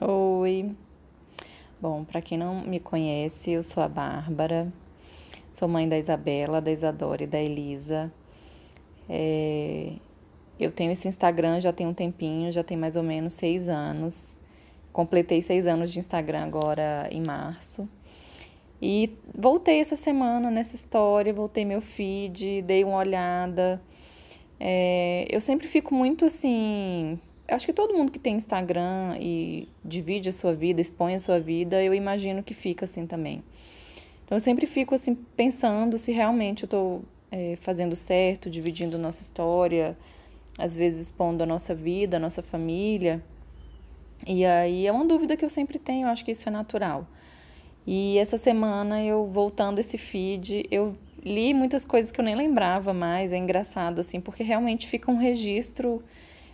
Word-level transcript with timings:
Oi. 0.00 0.74
Bom, 1.78 2.02
para 2.02 2.22
quem 2.22 2.38
não 2.38 2.62
me 2.62 2.80
conhece, 2.80 3.50
eu 3.52 3.62
sou 3.62 3.82
a 3.82 3.88
Bárbara, 3.88 4.72
sou 5.52 5.68
mãe 5.68 5.86
da 5.86 5.98
Isabela, 5.98 6.62
da 6.62 6.72
Isadora 6.72 7.24
e 7.24 7.26
da 7.26 7.38
Elisa. 7.38 8.10
É... 9.06 9.92
Eu 10.58 10.72
tenho 10.72 10.92
esse 10.92 11.06
Instagram 11.06 11.60
já 11.60 11.74
tem 11.74 11.86
um 11.86 11.92
tempinho, 11.92 12.50
já 12.50 12.64
tem 12.64 12.74
mais 12.74 12.96
ou 12.96 13.02
menos 13.02 13.34
seis 13.34 13.68
anos. 13.68 14.38
Completei 14.94 15.42
seis 15.42 15.66
anos 15.66 15.92
de 15.92 15.98
Instagram 15.98 16.44
agora 16.44 17.06
em 17.10 17.22
março. 17.22 17.86
E 18.80 19.14
voltei 19.36 19.78
essa 19.78 19.94
semana 19.94 20.50
nessa 20.50 20.74
história, 20.74 21.34
voltei 21.34 21.66
meu 21.66 21.82
feed, 21.82 22.62
dei 22.62 22.82
uma 22.82 22.96
olhada. 22.96 23.80
É... 24.58 25.26
Eu 25.28 25.40
sempre 25.40 25.68
fico 25.68 25.94
muito 25.94 26.24
assim 26.24 27.20
acho 27.54 27.66
que 27.66 27.72
todo 27.72 27.94
mundo 27.94 28.10
que 28.10 28.18
tem 28.18 28.36
Instagram 28.36 29.16
e 29.20 29.68
divide 29.84 30.28
a 30.28 30.32
sua 30.32 30.54
vida, 30.54 30.80
expõe 30.80 31.14
a 31.14 31.18
sua 31.18 31.38
vida, 31.38 31.82
eu 31.82 31.94
imagino 31.94 32.42
que 32.42 32.54
fica 32.54 32.84
assim 32.84 33.06
também. 33.06 33.42
Então 34.24 34.36
eu 34.36 34.40
sempre 34.40 34.66
fico 34.66 34.94
assim 34.94 35.14
pensando 35.14 35.98
se 35.98 36.12
realmente 36.12 36.62
eu 36.62 36.66
estou 36.66 37.02
é, 37.30 37.56
fazendo 37.60 37.96
certo, 37.96 38.50
dividindo 38.50 38.98
nossa 38.98 39.22
história, 39.22 39.96
às 40.58 40.76
vezes 40.76 41.06
expondo 41.06 41.42
a 41.42 41.46
nossa 41.46 41.74
vida, 41.74 42.16
a 42.16 42.20
nossa 42.20 42.42
família. 42.42 43.22
E 44.26 44.44
aí 44.44 44.86
é 44.86 44.92
uma 44.92 45.04
dúvida 45.04 45.36
que 45.36 45.44
eu 45.44 45.50
sempre 45.50 45.78
tenho, 45.78 46.06
eu 46.06 46.10
acho 46.10 46.24
que 46.24 46.30
isso 46.30 46.48
é 46.48 46.52
natural. 46.52 47.06
E 47.86 48.16
essa 48.18 48.38
semana 48.38 49.02
eu 49.02 49.26
voltando 49.26 49.78
esse 49.78 49.98
feed, 49.98 50.66
eu 50.70 50.96
li 51.24 51.52
muitas 51.52 51.84
coisas 51.84 52.12
que 52.12 52.20
eu 52.20 52.24
nem 52.24 52.34
lembrava 52.34 52.92
mais, 52.92 53.32
é 53.32 53.36
engraçado 53.36 54.00
assim, 54.00 54.20
porque 54.20 54.42
realmente 54.42 54.86
fica 54.86 55.10
um 55.10 55.16
registro 55.16 56.02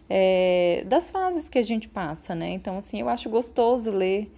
é, 0.08 0.84
das 0.86 1.10
fases 1.10 1.48
que 1.48 1.58
a 1.58 1.62
gente 1.62 1.88
passa, 1.88 2.34
né? 2.34 2.50
Então, 2.50 2.78
assim, 2.78 3.00
eu 3.00 3.08
acho 3.08 3.28
gostoso 3.28 3.90
ler 3.90 4.32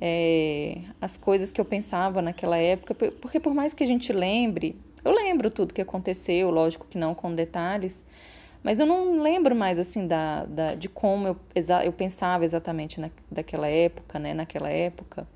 é, 0.00 0.78
as 1.00 1.16
coisas 1.16 1.50
que 1.50 1.60
eu 1.60 1.64
pensava 1.64 2.20
naquela 2.20 2.58
época, 2.58 2.94
porque 2.94 3.40
por 3.40 3.54
mais 3.54 3.72
que 3.72 3.82
a 3.82 3.86
gente 3.86 4.12
lembre, 4.12 4.76
eu 5.04 5.12
lembro 5.12 5.50
tudo 5.50 5.72
que 5.72 5.80
aconteceu, 5.80 6.50
lógico 6.50 6.86
que 6.86 6.98
não 6.98 7.14
com 7.14 7.34
detalhes, 7.34 8.04
mas 8.62 8.80
eu 8.80 8.86
não 8.86 9.22
lembro 9.22 9.54
mais, 9.54 9.78
assim, 9.78 10.06
da, 10.06 10.44
da 10.44 10.74
de 10.74 10.88
como 10.88 11.28
eu, 11.28 11.36
eu 11.84 11.92
pensava 11.92 12.44
exatamente 12.44 13.00
na, 13.00 13.10
daquela 13.30 13.68
época, 13.68 14.18
né? 14.18 14.34
Naquela 14.34 14.68
época 14.68 15.26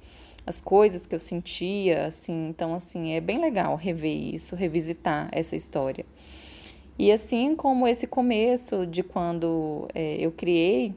as 0.47 0.61
coisas 0.61 1.07
que 1.07 1.15
eu 1.15 1.19
sentia, 1.19 2.07
assim, 2.07 2.49
então 2.49 2.75
assim, 2.75 3.13
é 3.13 3.21
bem 3.21 3.41
legal 3.41 3.77
rever 3.77 4.35
isso, 4.35 4.57
revisitar 4.57 5.29
essa 5.33 5.55
história. 5.55 6.05
E 7.01 7.11
assim 7.11 7.57
como 7.57 7.89
esse 7.89 8.07
começo 8.07 8.87
de 8.87 9.03
quando 9.03 9.89
é, 9.95 10.19
eu 10.21 10.31
criei, 10.31 10.95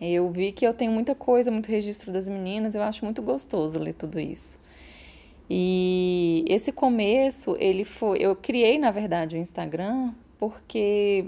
eu 0.00 0.28
vi 0.32 0.50
que 0.50 0.66
eu 0.66 0.74
tenho 0.74 0.90
muita 0.90 1.14
coisa, 1.14 1.48
muito 1.48 1.68
registro 1.68 2.12
das 2.12 2.26
meninas, 2.26 2.74
eu 2.74 2.82
acho 2.82 3.04
muito 3.04 3.22
gostoso 3.22 3.78
ler 3.78 3.92
tudo 3.92 4.18
isso. 4.18 4.58
E 5.48 6.44
esse 6.48 6.72
começo, 6.72 7.56
ele 7.60 7.84
foi, 7.84 8.18
eu 8.18 8.34
criei 8.34 8.78
na 8.80 8.90
verdade 8.90 9.36
o 9.36 9.38
Instagram 9.38 10.12
porque 10.40 11.26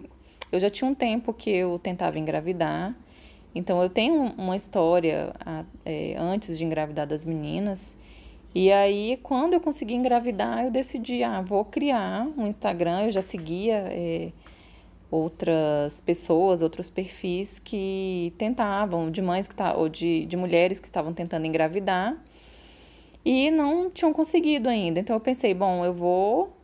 eu 0.50 0.58
já 0.58 0.68
tinha 0.68 0.90
um 0.90 0.94
tempo 0.94 1.32
que 1.32 1.50
eu 1.50 1.78
tentava 1.78 2.18
engravidar. 2.18 2.96
Então 3.54 3.80
eu 3.80 3.88
tenho 3.88 4.34
uma 4.36 4.56
história 4.56 5.32
é, 5.84 6.16
antes 6.18 6.58
de 6.58 6.64
engravidar 6.64 7.06
das 7.06 7.24
meninas 7.24 7.94
e 8.54 8.70
aí, 8.70 9.18
quando 9.22 9.54
eu 9.54 9.60
consegui 9.60 9.94
engravidar, 9.94 10.64
eu 10.64 10.70
decidi, 10.70 11.22
ah, 11.22 11.40
vou 11.40 11.64
criar 11.64 12.26
um 12.36 12.46
Instagram. 12.46 13.04
Eu 13.04 13.10
já 13.10 13.22
seguia 13.22 13.86
é, 13.88 14.30
outras 15.10 16.00
pessoas, 16.02 16.60
outros 16.60 16.90
perfis 16.90 17.58
que 17.58 18.32
tentavam, 18.36 19.10
de 19.10 19.22
mães 19.22 19.48
que 19.48 19.54
tá, 19.54 19.74
ou 19.74 19.88
de, 19.88 20.26
de 20.26 20.36
mulheres 20.36 20.80
que 20.80 20.86
estavam 20.86 21.14
tentando 21.14 21.46
engravidar 21.46 22.16
e 23.24 23.50
não 23.50 23.90
tinham 23.90 24.12
conseguido 24.12 24.68
ainda. 24.68 25.00
Então 25.00 25.16
eu 25.16 25.20
pensei, 25.20 25.54
bom, 25.54 25.84
eu 25.84 25.94
vou 25.94 26.54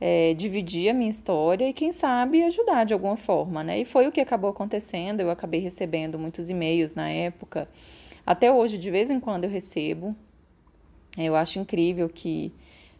é, 0.00 0.34
dividir 0.34 0.88
a 0.88 0.94
minha 0.94 1.10
história 1.10 1.68
e 1.68 1.72
quem 1.72 1.92
sabe 1.92 2.42
ajudar 2.44 2.84
de 2.84 2.94
alguma 2.94 3.16
forma, 3.16 3.62
né? 3.62 3.80
E 3.80 3.84
foi 3.84 4.06
o 4.06 4.12
que 4.12 4.20
acabou 4.20 4.50
acontecendo. 4.50 5.20
Eu 5.20 5.30
acabei 5.30 5.60
recebendo 5.60 6.18
muitos 6.18 6.48
e-mails 6.48 6.94
na 6.94 7.10
época. 7.10 7.68
Até 8.24 8.50
hoje, 8.50 8.78
de 8.78 8.90
vez 8.90 9.10
em 9.10 9.20
quando, 9.20 9.44
eu 9.44 9.50
recebo 9.50 10.16
eu 11.16 11.36
acho 11.36 11.58
incrível 11.58 12.08
que 12.08 12.52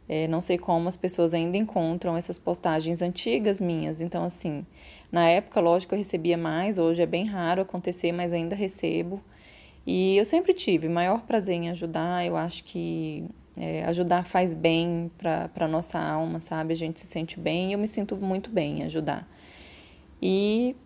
é, 0.09 0.28
não 0.28 0.41
sei 0.41 0.56
como 0.56 0.88
as 0.88 0.97
pessoas 0.97 1.34
ainda 1.34 1.56
encontram 1.56 2.16
essas 2.16 2.38
postagens 2.38 3.03
antigas 3.03 3.60
minhas. 3.60 4.00
Então, 4.00 4.25
assim, 4.25 4.65
na 5.10 5.28
época, 5.28 5.60
lógico, 5.60 5.94
eu 5.94 5.99
recebia 5.99 6.37
mais, 6.38 6.78
hoje 6.78 7.03
é 7.03 7.06
bem 7.06 7.26
raro 7.26 7.62
acontecer, 7.62 8.12
mas 8.12 8.32
ainda 8.32 8.55
recebo. 8.55 9.21
E 9.87 10.16
eu 10.16 10.25
sempre 10.25 10.53
tive 10.53 10.88
maior 10.88 11.22
prazer 11.22 11.56
em 11.56 11.71
ajudar. 11.71 12.25
Eu 12.25 12.37
acho 12.37 12.65
que 12.65 13.25
é, 13.56 13.84
ajudar 13.84 14.26
faz 14.26 14.55
bem 14.55 15.10
para 15.16 15.50
a 15.56 15.69
nossa 15.69 15.99
alma, 15.99 16.41
sabe? 16.41 16.72
A 16.72 16.76
gente 16.76 17.00
se 17.00 17.06
sente 17.06 17.38
bem 17.38 17.71
e 17.71 17.72
eu 17.72 17.78
me 17.78 17.88
sinto 17.88 18.16
muito 18.16 18.50
bem 18.50 18.81
em 18.81 18.82
ajudar. 18.84 19.28
E 20.21 20.76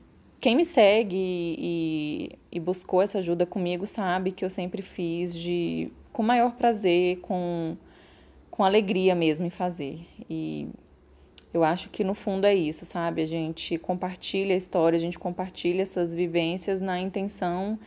quem 0.40 0.56
me 0.56 0.64
segue 0.64 1.16
e, 1.16 2.38
e 2.50 2.60
buscou 2.60 3.02
essa 3.02 3.18
ajuda 3.18 3.44
comigo 3.44 3.86
sabe 3.86 4.32
que 4.32 4.44
eu 4.44 4.50
sempre 4.50 4.82
fiz 4.82 5.34
de 5.34 5.90
com 6.12 6.22
maior 6.22 6.52
prazer, 6.52 7.18
com, 7.20 7.76
com 8.50 8.64
alegria 8.64 9.14
mesmo 9.14 9.46
em 9.46 9.50
fazer. 9.50 10.06
E 10.28 10.68
eu 11.52 11.64
acho 11.64 11.90
que 11.90 12.04
no 12.04 12.14
fundo 12.14 12.46
é 12.46 12.54
isso, 12.54 12.86
sabe? 12.86 13.22
A 13.22 13.26
gente 13.26 13.76
compartilha 13.78 14.54
a 14.54 14.56
história, 14.56 14.96
a 14.96 15.00
gente 15.00 15.18
compartilha 15.18 15.82
essas 15.82 16.14
vivências 16.14 16.80
na 16.80 16.98
intenção 16.98 17.78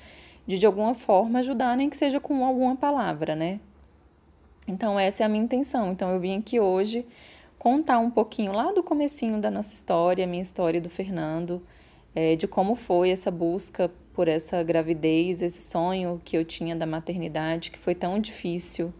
de 0.45 0.59
de 0.59 0.65
alguma 0.65 0.93
forma 0.93 1.39
ajudar, 1.39 1.77
nem 1.77 1.89
que 1.89 1.95
seja 1.95 2.19
com 2.19 2.43
alguma 2.45 2.75
palavra, 2.75 3.35
né? 3.35 3.59
Então 4.67 4.99
essa 4.99 5.23
é 5.23 5.25
a 5.25 5.29
minha 5.29 5.43
intenção. 5.43 5.91
Então 5.91 6.11
eu 6.11 6.19
vim 6.19 6.37
aqui 6.37 6.59
hoje 6.59 7.05
contar 7.57 7.99
um 7.99 8.11
pouquinho 8.11 8.51
lá 8.51 8.73
do 8.73 8.83
comecinho 8.83 9.39
da 9.39 9.49
nossa 9.49 9.73
história, 9.73 10.25
a 10.25 10.27
minha 10.27 10.41
história 10.41 10.81
do 10.81 10.89
Fernando, 10.89 11.61
é, 12.13 12.35
de 12.35 12.47
como 12.47 12.75
foi 12.75 13.09
essa 13.09 13.31
busca 13.31 13.89
por 14.13 14.27
essa 14.27 14.61
gravidez, 14.63 15.41
esse 15.41 15.61
sonho 15.61 16.21
que 16.23 16.37
eu 16.37 16.45
tinha 16.45 16.75
da 16.75 16.85
maternidade, 16.85 17.71
que 17.71 17.79
foi 17.79 17.95
tão 17.95 18.19
difícil 18.19 18.93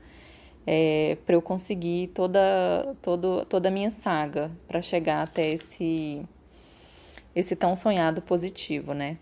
é, 0.65 1.17
para 1.25 1.35
eu 1.35 1.41
conseguir 1.41 2.07
toda, 2.07 2.95
todo, 3.01 3.45
toda 3.45 3.67
a 3.67 3.71
minha 3.71 3.89
saga 3.89 4.51
para 4.67 4.81
chegar 4.81 5.21
até 5.21 5.49
esse, 5.49 6.21
esse 7.35 7.55
tão 7.55 7.75
sonhado 7.75 8.21
positivo, 8.21 8.93
né? 8.93 9.17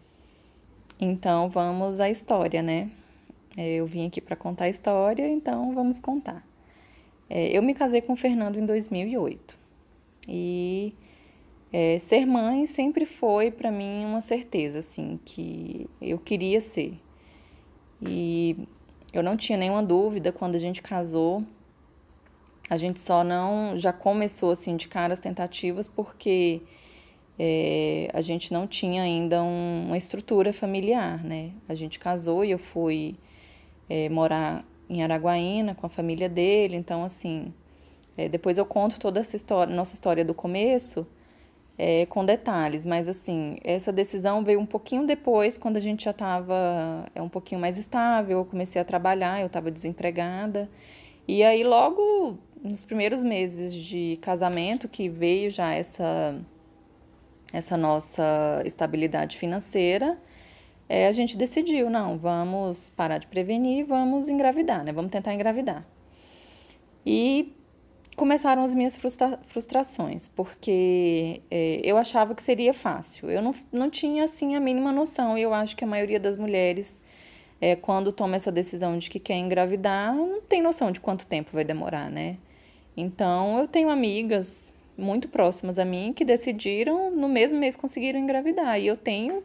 Então 0.99 1.49
vamos 1.49 1.99
à 1.99 2.09
história, 2.09 2.61
né? 2.61 2.89
É, 3.57 3.75
eu 3.75 3.85
vim 3.85 4.07
aqui 4.07 4.21
para 4.21 4.35
contar 4.35 4.65
a 4.65 4.69
história, 4.69 5.27
então 5.27 5.73
vamos 5.73 5.99
contar. 5.99 6.45
É, 7.29 7.47
eu 7.57 7.61
me 7.61 7.73
casei 7.73 8.01
com 8.01 8.13
o 8.13 8.15
Fernando 8.15 8.57
em 8.57 8.65
2008 8.65 9.57
e 10.27 10.93
é, 11.73 11.97
ser 11.99 12.25
mãe 12.25 12.65
sempre 12.65 13.05
foi 13.05 13.49
para 13.49 13.71
mim 13.71 14.03
uma 14.03 14.19
certeza, 14.19 14.79
assim, 14.79 15.17
que 15.23 15.89
eu 16.01 16.19
queria 16.19 16.59
ser. 16.59 16.99
E 18.01 18.67
eu 19.13 19.23
não 19.23 19.37
tinha 19.37 19.57
nenhuma 19.57 19.81
dúvida 19.81 20.31
quando 20.33 20.55
a 20.55 20.59
gente 20.59 20.81
casou. 20.81 21.43
A 22.69 22.75
gente 22.75 22.99
só 22.99 23.23
não 23.23 23.77
já 23.77 23.93
começou 23.93 24.51
assim 24.51 24.75
de 24.75 24.87
cara 24.87 25.13
as 25.13 25.19
tentativas 25.19 25.87
porque 25.87 26.61
é, 27.39 28.09
a 28.13 28.21
gente 28.21 28.51
não 28.51 28.67
tinha 28.67 29.03
ainda 29.03 29.41
um, 29.41 29.85
uma 29.87 29.97
estrutura 29.97 30.51
familiar, 30.51 31.23
né? 31.23 31.51
A 31.69 31.75
gente 31.75 31.99
casou 31.99 32.43
e 32.43 32.51
eu 32.51 32.59
fui 32.59 33.15
é, 33.89 34.09
morar 34.09 34.65
em 34.89 35.03
Araguaína 35.03 35.73
com 35.73 35.85
a 35.85 35.89
família 35.89 36.27
dele, 36.27 36.75
então 36.75 37.03
assim, 37.03 37.53
é, 38.17 38.27
depois 38.27 38.57
eu 38.57 38.65
conto 38.65 38.99
toda 38.99 39.21
essa 39.21 39.35
história, 39.37 39.73
nossa 39.73 39.93
história 39.93 40.23
do 40.25 40.33
começo 40.33 41.07
é, 41.83 42.05
com 42.05 42.23
detalhes, 42.23 42.85
mas 42.85 43.09
assim, 43.09 43.57
essa 43.63 43.91
decisão 43.91 44.43
veio 44.43 44.59
um 44.59 44.67
pouquinho 44.67 45.03
depois, 45.03 45.57
quando 45.57 45.77
a 45.77 45.79
gente 45.79 46.03
já 46.03 46.11
estava 46.11 47.07
é, 47.15 47.19
um 47.19 47.27
pouquinho 47.27 47.59
mais 47.59 47.79
estável, 47.79 48.37
eu 48.37 48.45
comecei 48.45 48.79
a 48.79 48.85
trabalhar, 48.85 49.41
eu 49.41 49.47
estava 49.47 49.71
desempregada. 49.71 50.69
E 51.27 51.41
aí, 51.43 51.63
logo 51.63 52.37
nos 52.61 52.85
primeiros 52.85 53.23
meses 53.23 53.73
de 53.73 54.19
casamento, 54.21 54.87
que 54.87 55.09
veio 55.09 55.49
já 55.49 55.73
essa, 55.73 56.39
essa 57.51 57.75
nossa 57.75 58.61
estabilidade 58.63 59.35
financeira, 59.35 60.19
é, 60.87 61.07
a 61.07 61.11
gente 61.11 61.35
decidiu, 61.35 61.89
não, 61.89 62.15
vamos 62.15 62.91
parar 62.91 63.17
de 63.17 63.25
prevenir, 63.25 63.87
vamos 63.87 64.29
engravidar, 64.29 64.83
né? 64.83 64.91
Vamos 64.93 65.09
tentar 65.09 65.33
engravidar. 65.33 65.83
E 67.03 67.55
começaram 68.15 68.63
as 68.63 68.75
minhas 68.75 68.95
frustra 68.95 69.39
frustrações, 69.47 70.27
porque 70.27 71.41
é, 71.49 71.81
eu 71.83 71.97
achava 71.97 72.35
que 72.35 72.43
seria 72.43 72.73
fácil. 72.73 73.29
Eu 73.29 73.41
não, 73.41 73.53
não 73.71 73.89
tinha, 73.89 74.23
assim, 74.23 74.55
a 74.55 74.59
mínima 74.59 74.91
noção. 74.91 75.37
E 75.37 75.41
eu 75.41 75.53
acho 75.53 75.75
que 75.75 75.83
a 75.83 75.87
maioria 75.87 76.19
das 76.19 76.37
mulheres, 76.37 77.01
é, 77.59 77.75
quando 77.75 78.11
toma 78.11 78.35
essa 78.35 78.51
decisão 78.51 78.97
de 78.97 79.09
que 79.09 79.19
quer 79.19 79.35
engravidar, 79.35 80.13
não 80.15 80.41
tem 80.41 80.61
noção 80.61 80.91
de 80.91 80.99
quanto 80.99 81.25
tempo 81.25 81.51
vai 81.53 81.63
demorar, 81.63 82.09
né? 82.09 82.37
Então, 82.95 83.59
eu 83.59 83.67
tenho 83.67 83.89
amigas 83.89 84.73
muito 84.97 85.27
próximas 85.29 85.79
a 85.79 85.85
mim 85.85 86.13
que 86.13 86.25
decidiram, 86.25 87.09
no 87.11 87.29
mesmo 87.29 87.57
mês 87.57 87.75
conseguiram 87.75 88.19
engravidar. 88.19 88.79
E 88.79 88.87
eu 88.87 88.97
tenho 88.97 89.43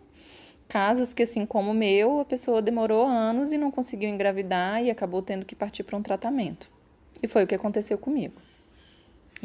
casos 0.69 1.15
que, 1.15 1.23
assim 1.23 1.47
como 1.47 1.71
o 1.71 1.75
meu, 1.75 2.21
a 2.21 2.25
pessoa 2.25 2.61
demorou 2.61 3.07
anos 3.07 3.53
e 3.53 3.59
não 3.59 3.71
conseguiu 3.71 4.09
engravidar 4.09 4.83
e 4.83 4.91
acabou 4.91 5.23
tendo 5.23 5.47
que 5.47 5.55
partir 5.55 5.85
para 5.85 5.97
um 5.97 6.03
tratamento. 6.03 6.69
E 7.23 7.27
foi 7.29 7.45
o 7.45 7.47
que 7.47 7.55
aconteceu 7.55 7.97
comigo. 7.97 8.35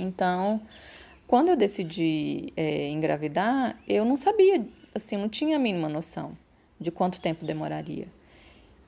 Então, 0.02 0.62
quando 1.28 1.50
eu 1.50 1.56
decidi 1.56 2.52
é, 2.58 2.90
engravidar, 2.90 3.80
eu 3.88 4.04
não 4.04 4.18
sabia, 4.18 4.66
assim, 4.94 5.16
não 5.18 5.30
tinha 5.30 5.56
a 5.56 5.60
mínima 5.60 5.88
noção 5.88 6.38
de 6.80 6.92
quanto 6.92 7.22
tempo 7.22 7.46
demoraria. 7.46 8.08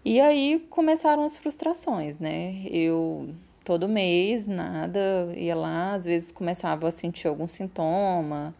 E 0.03 0.19
aí 0.19 0.59
começaram 0.69 1.23
as 1.23 1.37
frustrações, 1.37 2.19
né? 2.19 2.65
Eu 2.69 3.29
todo 3.63 3.87
mês, 3.87 4.47
nada, 4.47 4.99
ia 5.37 5.55
lá, 5.55 5.93
às 5.93 6.03
vezes 6.05 6.31
começava 6.31 6.87
a 6.87 6.91
sentir 6.91 7.27
algum 7.27 7.47
sintoma. 7.47 8.53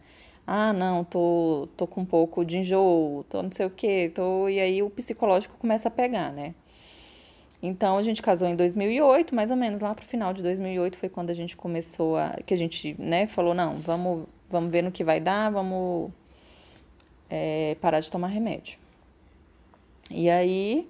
Ah, 0.46 0.72
não, 0.72 1.04
tô, 1.04 1.68
tô 1.76 1.86
com 1.86 2.02
um 2.02 2.04
pouco 2.06 2.44
de 2.44 2.58
enjoo, 2.58 3.24
tô 3.28 3.42
não 3.42 3.52
sei 3.52 3.66
o 3.66 3.70
quê, 3.70 4.10
tô... 4.14 4.48
e 4.48 4.60
aí 4.60 4.82
o 4.82 4.90
psicológico 4.90 5.56
começa 5.58 5.88
a 5.88 5.90
pegar, 5.90 6.32
né? 6.32 6.54
Então 7.66 7.96
a 7.96 8.02
gente 8.02 8.20
casou 8.20 8.46
em 8.46 8.54
2008, 8.54 9.34
mais 9.34 9.50
ou 9.50 9.56
menos 9.56 9.80
lá 9.80 9.94
pro 9.94 10.04
final 10.04 10.34
de 10.34 10.42
2008 10.42 10.98
foi 10.98 11.08
quando 11.08 11.30
a 11.30 11.34
gente 11.34 11.56
começou 11.56 12.18
a 12.18 12.36
que 12.44 12.52
a 12.52 12.58
gente, 12.58 12.94
né, 12.98 13.26
falou 13.26 13.54
não, 13.54 13.76
vamos, 13.78 14.26
vamos 14.50 14.70
ver 14.70 14.82
no 14.82 14.92
que 14.92 15.02
vai 15.02 15.18
dar, 15.18 15.50
vamos 15.50 16.10
é, 17.30 17.74
parar 17.80 18.00
de 18.00 18.10
tomar 18.10 18.26
remédio. 18.26 18.78
E 20.10 20.28
aí 20.28 20.86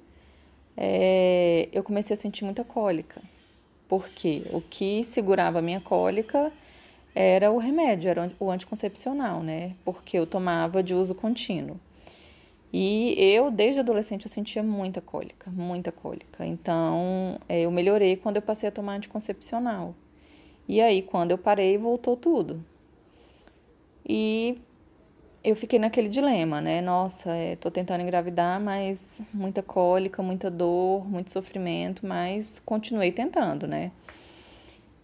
é, 0.76 1.68
eu 1.72 1.84
comecei 1.84 2.14
a 2.14 2.16
sentir 2.16 2.44
muita 2.44 2.64
cólica, 2.64 3.22
porque 3.86 4.42
o 4.52 4.60
que 4.60 5.04
segurava 5.04 5.60
a 5.60 5.62
minha 5.62 5.80
cólica 5.80 6.50
era 7.14 7.52
o 7.52 7.58
remédio, 7.58 8.10
era 8.10 8.32
o 8.40 8.50
anticoncepcional, 8.50 9.44
né? 9.44 9.76
Porque 9.84 10.18
eu 10.18 10.26
tomava 10.26 10.82
de 10.82 10.92
uso 10.92 11.14
contínuo. 11.14 11.78
E 12.76 13.14
eu, 13.16 13.52
desde 13.52 13.78
adolescente, 13.78 14.24
eu 14.24 14.28
sentia 14.28 14.60
muita 14.60 15.00
cólica, 15.00 15.48
muita 15.48 15.92
cólica. 15.92 16.44
Então, 16.44 17.38
é, 17.48 17.60
eu 17.60 17.70
melhorei 17.70 18.16
quando 18.16 18.34
eu 18.34 18.42
passei 18.42 18.68
a 18.68 18.72
tomar 18.72 18.94
anticoncepcional. 18.94 19.94
E 20.66 20.80
aí, 20.80 21.00
quando 21.00 21.30
eu 21.30 21.38
parei, 21.38 21.78
voltou 21.78 22.16
tudo. 22.16 22.64
E 24.04 24.58
eu 25.44 25.54
fiquei 25.54 25.78
naquele 25.78 26.08
dilema, 26.08 26.60
né? 26.60 26.80
Nossa, 26.80 27.30
é, 27.30 27.54
tô 27.54 27.70
tentando 27.70 28.00
engravidar, 28.02 28.60
mas 28.60 29.22
muita 29.32 29.62
cólica, 29.62 30.20
muita 30.20 30.50
dor, 30.50 31.08
muito 31.08 31.30
sofrimento, 31.30 32.04
mas 32.04 32.58
continuei 32.58 33.12
tentando, 33.12 33.68
né? 33.68 33.92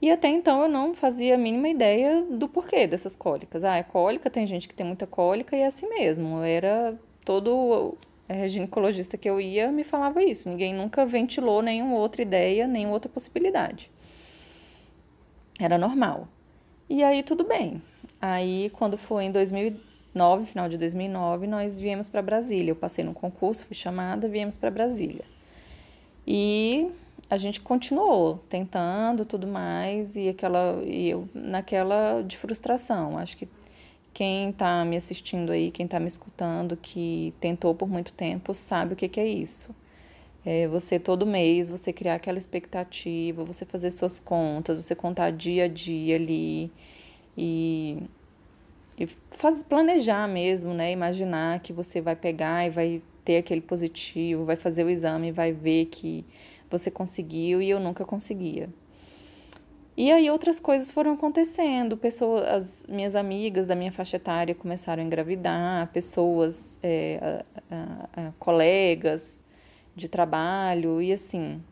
E 0.03 0.11
até 0.11 0.27
então 0.27 0.63
eu 0.65 0.69
não 0.69 0.93
fazia 0.93 1.37
a 1.37 1.39
mínima 1.39 1.69
ideia 1.69 2.21
do 2.23 2.49
porquê 2.49 2.89
dessas 2.89 3.15
cólicas. 3.15 3.63
Ah, 3.63 3.77
é 3.77 3.85
cólica, 3.85 4.29
tem 4.29 4.45
gente 4.45 4.67
que 4.67 4.75
tem 4.75 4.85
muita 4.85 5.07
cólica 5.07 5.57
e 5.57 5.61
é 5.61 5.67
assim 5.67 5.89
mesmo. 5.89 6.43
Era 6.43 6.99
todo 7.31 7.97
é, 8.29 8.49
ginecologista 8.49 9.17
que 9.17 9.31
eu 9.31 9.41
ia 9.41 9.71
me 9.71 9.85
falava 9.85 10.21
isso. 10.21 10.49
Ninguém 10.49 10.75
nunca 10.75 11.07
ventilou 11.07 11.63
nenhuma 11.63 11.95
outra 11.95 12.23
ideia, 12.23 12.67
nenhuma 12.67 12.95
outra 12.95 13.09
possibilidade. 13.09 13.89
Era 15.61 15.79
normal. 15.79 16.27
E 16.89 17.05
aí 17.05 17.23
tudo 17.23 17.45
bem. 17.45 17.81
Aí 18.21 18.69
quando 18.71 18.99
foi 18.99 19.27
em 19.27 19.31
2009, 19.31 20.47
final 20.47 20.69
de 20.69 20.77
2009, 20.77 21.47
nós 21.47 21.79
viemos 21.79 22.09
para 22.09 22.21
Brasília. 22.21 22.73
Eu 22.73 22.77
passei 22.77 23.05
no 23.05 23.15
concurso, 23.15 23.65
fui 23.65 23.77
chamada, 23.77 24.27
viemos 24.27 24.57
para 24.57 24.73
Brasília. 24.73 25.25
E 26.27 26.91
a 27.29 27.37
gente 27.37 27.61
continuou 27.61 28.41
tentando 28.49 29.25
tudo 29.25 29.47
mais 29.47 30.17
e 30.17 30.29
aquela 30.29 30.83
e 30.85 31.11
eu 31.11 31.29
naquela 31.33 32.23
de 32.23 32.37
frustração. 32.37 33.17
Acho 33.17 33.37
que 33.37 33.49
quem 34.13 34.51
está 34.51 34.85
me 34.85 34.97
assistindo 34.97 35.53
aí, 35.53 35.71
quem 35.71 35.87
está 35.87 36.01
me 36.01 36.07
escutando, 36.07 36.77
que 36.77 37.33
tentou 37.41 37.75
por 37.75 37.89
muito 37.89 38.13
tempo, 38.13 38.55
sabe 38.55 38.95
o 38.95 38.97
que, 38.97 39.09
que 39.09 39.21
é 39.21 39.27
isso. 39.27 39.75
É 40.45 40.67
você 40.69 40.99
todo 40.99 41.27
mês, 41.27 41.69
você 41.69 41.93
criar 41.93 42.15
aquela 42.15 42.39
expectativa, 42.39 43.45
você 43.45 43.65
fazer 43.65 43.91
suas 43.91 44.19
contas, 44.19 44.77
você 44.77 44.95
contar 44.95 45.31
dia 45.33 45.65
a 45.65 45.69
dia 45.69 46.17
ali 46.17 46.73
e, 47.37 48.03
e 48.99 49.07
faz, 49.31 49.63
planejar 49.63 50.27
mesmo, 50.29 50.73
né? 50.75 50.93
Imaginar 50.93 51.61
que 51.61 51.73
você 51.73 52.01
vai 52.01 52.17
pegar 52.17 52.67
e 52.67 52.71
vai 52.71 53.03
ter 53.25 53.39
aquele 53.39 53.61
positivo, 53.61 54.45
vai 54.45 54.57
fazer 54.57 54.85
o 54.85 54.91
exame 54.91 55.31
vai 55.31 55.53
ver 55.53 55.87
que 55.87 56.25
você 56.71 56.91
conseguiu 56.91 57.61
e 57.61 57.69
eu 57.69 57.81
nunca 57.81 58.05
conseguia. 58.05 58.69
E 60.01 60.11
aí 60.11 60.31
outras 60.31 60.59
coisas 60.59 60.91
foram 60.91 61.13
acontecendo, 61.13 61.95
pessoas, 61.95 62.49
as 62.49 62.87
minhas 62.89 63.15
amigas 63.15 63.67
da 63.67 63.75
minha 63.75 63.93
faixa 63.93 64.17
etária 64.17 64.55
começaram 64.55 65.03
a 65.03 65.05
engravidar, 65.05 65.89
pessoas, 65.89 66.79
é, 66.83 67.45
a, 67.71 67.77
a, 67.77 68.29
a, 68.29 68.33
colegas 68.39 69.43
de 69.95 70.09
trabalho 70.09 71.03
e 71.03 71.13
assim. 71.13 71.63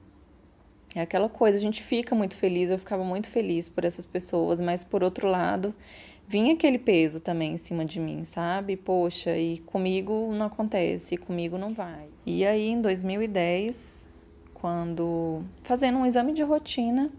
É 0.94 1.00
aquela 1.00 1.30
coisa, 1.30 1.56
a 1.56 1.60
gente 1.60 1.82
fica 1.82 2.14
muito 2.14 2.34
feliz, 2.34 2.70
eu 2.70 2.78
ficava 2.78 3.02
muito 3.02 3.28
feliz 3.28 3.66
por 3.70 3.82
essas 3.86 4.04
pessoas, 4.04 4.60
mas 4.60 4.84
por 4.84 5.02
outro 5.02 5.26
lado, 5.26 5.74
vinha 6.26 6.52
aquele 6.52 6.78
peso 6.78 7.20
também 7.20 7.54
em 7.54 7.58
cima 7.58 7.82
de 7.82 7.98
mim, 7.98 8.26
sabe? 8.26 8.76
Poxa, 8.76 9.38
e 9.38 9.56
comigo 9.60 10.34
não 10.34 10.44
acontece, 10.44 11.16
comigo 11.16 11.56
não 11.56 11.70
vai. 11.70 12.08
E 12.26 12.44
aí 12.44 12.68
em 12.68 12.82
2010, 12.82 14.06
quando 14.52 15.42
fazendo 15.62 15.96
um 15.96 16.04
exame 16.04 16.34
de 16.34 16.42
rotina, 16.42 17.10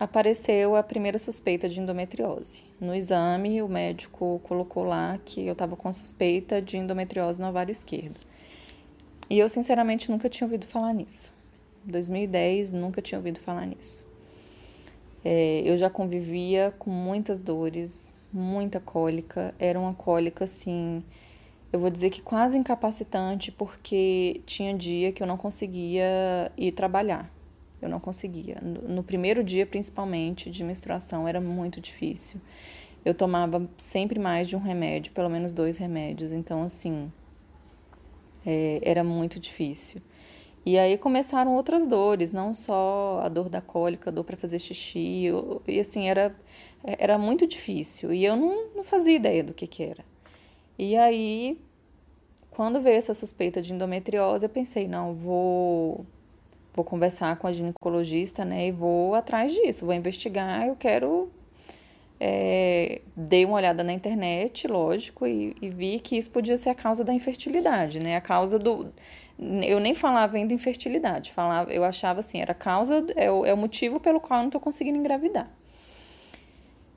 apareceu 0.00 0.74
a 0.76 0.82
primeira 0.82 1.18
suspeita 1.18 1.68
de 1.68 1.78
endometriose. 1.78 2.64
No 2.80 2.94
exame, 2.94 3.60
o 3.60 3.68
médico 3.68 4.40
colocou 4.44 4.82
lá 4.82 5.18
que 5.22 5.46
eu 5.46 5.52
estava 5.52 5.76
com 5.76 5.92
suspeita 5.92 6.62
de 6.62 6.78
endometriose 6.78 7.38
no 7.38 7.48
ovário 7.48 7.70
esquerdo. 7.70 8.18
E 9.28 9.38
eu, 9.38 9.46
sinceramente, 9.46 10.10
nunca 10.10 10.30
tinha 10.30 10.46
ouvido 10.46 10.66
falar 10.66 10.94
nisso. 10.94 11.34
Em 11.86 11.92
2010, 11.92 12.72
nunca 12.72 13.02
tinha 13.02 13.18
ouvido 13.18 13.40
falar 13.40 13.66
nisso. 13.66 14.08
É, 15.22 15.60
eu 15.66 15.76
já 15.76 15.90
convivia 15.90 16.72
com 16.78 16.90
muitas 16.90 17.42
dores, 17.42 18.10
muita 18.32 18.80
cólica. 18.80 19.54
Era 19.58 19.78
uma 19.78 19.92
cólica, 19.92 20.44
assim, 20.44 21.04
eu 21.70 21.78
vou 21.78 21.90
dizer 21.90 22.08
que 22.08 22.22
quase 22.22 22.56
incapacitante, 22.56 23.52
porque 23.52 24.40
tinha 24.46 24.72
dia 24.72 25.12
que 25.12 25.22
eu 25.22 25.26
não 25.26 25.36
conseguia 25.36 26.50
ir 26.56 26.72
trabalhar. 26.72 27.30
Eu 27.80 27.88
não 27.88 28.00
conseguia. 28.00 28.58
No 28.62 29.02
primeiro 29.02 29.42
dia, 29.42 29.64
principalmente, 29.64 30.50
de 30.50 30.62
menstruação, 30.62 31.26
era 31.26 31.40
muito 31.40 31.80
difícil. 31.80 32.40
Eu 33.04 33.14
tomava 33.14 33.68
sempre 33.78 34.18
mais 34.18 34.46
de 34.46 34.54
um 34.54 34.58
remédio, 34.58 35.12
pelo 35.12 35.30
menos 35.30 35.52
dois 35.52 35.78
remédios. 35.78 36.32
Então, 36.32 36.62
assim, 36.62 37.10
é, 38.44 38.80
era 38.82 39.02
muito 39.02 39.40
difícil. 39.40 40.02
E 40.64 40.78
aí 40.78 40.98
começaram 40.98 41.56
outras 41.56 41.86
dores, 41.86 42.32
não 42.32 42.52
só 42.52 43.20
a 43.24 43.28
dor 43.28 43.48
da 43.48 43.62
cólica, 43.62 44.10
a 44.10 44.12
dor 44.12 44.24
para 44.24 44.36
fazer 44.36 44.58
xixi. 44.58 45.28
e, 45.66 45.80
assim, 45.80 46.08
era, 46.08 46.36
era 46.84 47.16
muito 47.16 47.46
difícil. 47.46 48.12
E 48.12 48.24
eu 48.24 48.36
não, 48.36 48.74
não 48.76 48.84
fazia 48.84 49.14
ideia 49.16 49.42
do 49.42 49.54
que, 49.54 49.66
que 49.66 49.82
era. 49.82 50.04
E 50.78 50.96
aí, 50.96 51.58
quando 52.50 52.80
veio 52.80 52.96
essa 52.96 53.14
suspeita 53.14 53.62
de 53.62 53.72
endometriose, 53.72 54.44
eu 54.44 54.50
pensei, 54.50 54.86
não, 54.86 55.14
vou 55.14 56.04
vou 56.74 56.84
conversar 56.84 57.36
com 57.36 57.46
a 57.46 57.52
ginecologista, 57.52 58.44
né, 58.44 58.68
e 58.68 58.72
vou 58.72 59.14
atrás 59.14 59.52
disso, 59.52 59.84
vou 59.86 59.94
investigar, 59.94 60.66
eu 60.66 60.76
quero 60.76 61.30
é, 62.20 63.00
dei 63.16 63.46
uma 63.46 63.54
olhada 63.56 63.82
na 63.82 63.94
internet, 63.94 64.68
lógico, 64.68 65.26
e, 65.26 65.56
e, 65.60 65.70
vi 65.70 65.98
que 65.98 66.18
isso 66.18 66.30
podia 66.30 66.58
ser 66.58 66.68
a 66.68 66.74
causa 66.74 67.02
da 67.02 67.14
infertilidade, 67.14 67.98
né? 67.98 68.14
A 68.14 68.20
causa 68.20 68.58
do. 68.58 68.92
Eu 69.38 69.80
nem 69.80 69.94
falava 69.94 70.36
ainda 70.36 70.52
infertilidade, 70.52 71.32
falava, 71.32 71.72
eu 71.72 71.82
achava 71.82 72.20
assim, 72.20 72.42
era 72.42 72.52
a 72.52 72.54
causa, 72.54 73.06
é 73.16 73.30
o, 73.30 73.46
é 73.46 73.54
o 73.54 73.56
motivo 73.56 73.98
pelo 73.98 74.20
qual 74.20 74.38
eu 74.38 74.42
não 74.42 74.48
estou 74.48 74.60
conseguindo 74.60 74.98
engravidar. 74.98 75.50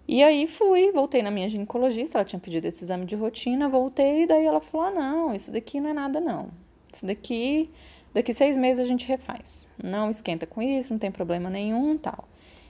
E 0.05 0.21
aí 0.21 0.45
fui, 0.45 0.91
voltei 0.91 1.23
na 1.23 1.31
minha 1.31 1.47
ginecologista, 1.47 2.17
ela 2.17 2.25
tinha 2.25 2.39
pedido 2.39 2.65
esse 2.67 2.83
exame 2.83 3.05
de 3.05 3.15
rotina, 3.15 3.69
voltei, 3.69 4.23
e 4.23 4.27
daí 4.27 4.45
ela 4.45 4.59
falou: 4.59 4.87
ah, 4.87 4.91
não, 4.91 5.33
isso 5.33 5.53
daqui 5.53 5.79
não 5.79 5.89
é 5.89 5.93
nada, 5.93 6.19
não. 6.19 6.49
Isso 6.93 7.05
daqui, 7.05 7.71
daqui 8.13 8.33
seis 8.33 8.57
meses 8.57 8.83
a 8.83 8.87
gente 8.87 9.07
refaz. 9.07 9.69
Não 9.81 10.09
esquenta 10.09 10.45
com 10.45 10.61
isso, 10.61 10.93
não 10.93 10.99
tem 10.99 11.11
problema 11.11 11.49
nenhum 11.49 11.97
tal. 11.97 12.27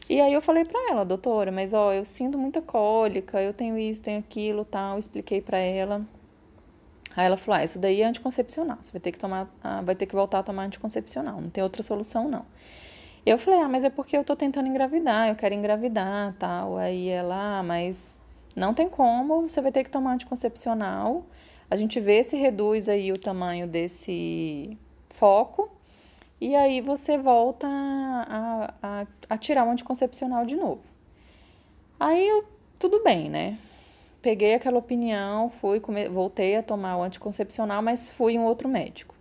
E 0.10 0.20
aí 0.20 0.34
eu 0.34 0.42
falei 0.42 0.66
para 0.66 0.92
ela, 0.92 1.06
doutora, 1.06 1.52
mas 1.52 1.74
ó, 1.74 1.94
eu 1.94 2.04
sinto 2.04 2.38
muita 2.38 2.62
cólica, 2.62 3.42
eu 3.42 3.54
tenho 3.54 3.78
isso, 3.78 4.02
tenho 4.02 4.20
aquilo, 4.20 4.66
tal, 4.66 5.00
expliquei 5.00 5.42
para 5.42 5.58
ela. 5.58 6.06
Aí 7.16 7.26
ela 7.26 7.38
falou: 7.38 7.60
ah, 7.60 7.64
isso 7.64 7.80
daí 7.80 8.02
é 8.02 8.06
anticoncepcional, 8.06 8.78
você 8.82 8.92
vai 8.92 9.00
ter 9.00 9.12
que 9.12 9.20
tomar, 9.20 9.50
ah, 9.64 9.82
vai 9.82 9.96
ter 9.96 10.06
que 10.06 10.16
voltar 10.16 10.40
a 10.40 10.44
tomar 10.44 10.64
anticoncepcional, 10.64 11.40
não 11.40 11.50
tem 11.50 11.64
outra 11.64 11.84
solução 11.84 12.28
não. 12.28 12.46
Eu 13.26 13.38
falei, 13.38 13.62
ah, 13.62 13.70
mas 13.70 13.86
é 13.86 13.90
porque 13.90 14.18
eu 14.18 14.24
tô 14.24 14.36
tentando 14.36 14.68
engravidar, 14.68 15.30
eu 15.30 15.36
quero 15.36 15.56
engravidar, 15.56 16.36
tal. 16.38 16.78
Aí 16.78 17.08
ela, 17.08 17.60
ah, 17.60 17.64
mas 17.64 18.22
não 18.54 18.74
tem 18.74 18.90
como, 18.90 19.44
você 19.44 19.62
vai 19.62 19.72
ter 19.72 19.84
que 19.86 19.90
tomar 19.90 20.14
anticoncepcional. 20.14 21.26
A 21.72 21.78
gente 21.78 22.02
vê 22.02 22.22
se 22.24 22.36
reduz 22.36 22.90
aí 22.90 23.14
o 23.14 23.18
tamanho 23.18 23.66
desse 23.66 24.78
foco 25.14 25.72
e 26.42 26.56
aí 26.56 26.82
você 26.82 27.18
volta 27.18 27.66
a, 27.68 28.74
a, 28.84 29.08
a 29.30 29.38
tirar 29.38 29.66
o 29.66 29.72
anticoncepcional 29.72 30.46
de 30.46 30.58
novo. 30.58 30.84
Aí 32.00 32.28
eu, 32.28 32.44
tudo 32.78 33.02
bem, 33.02 33.30
né? 33.30 33.58
peguei 34.24 34.54
aquela 34.54 34.80
opinião, 34.80 35.50
fui, 35.50 35.82
voltei 36.10 36.56
a 36.56 36.64
tomar 36.64 36.96
o 36.96 37.04
anticoncepcional, 37.04 37.82
mas 37.82 38.10
fui 38.10 38.40
um 38.40 38.46
outro 38.46 38.70
médico. 38.70 39.14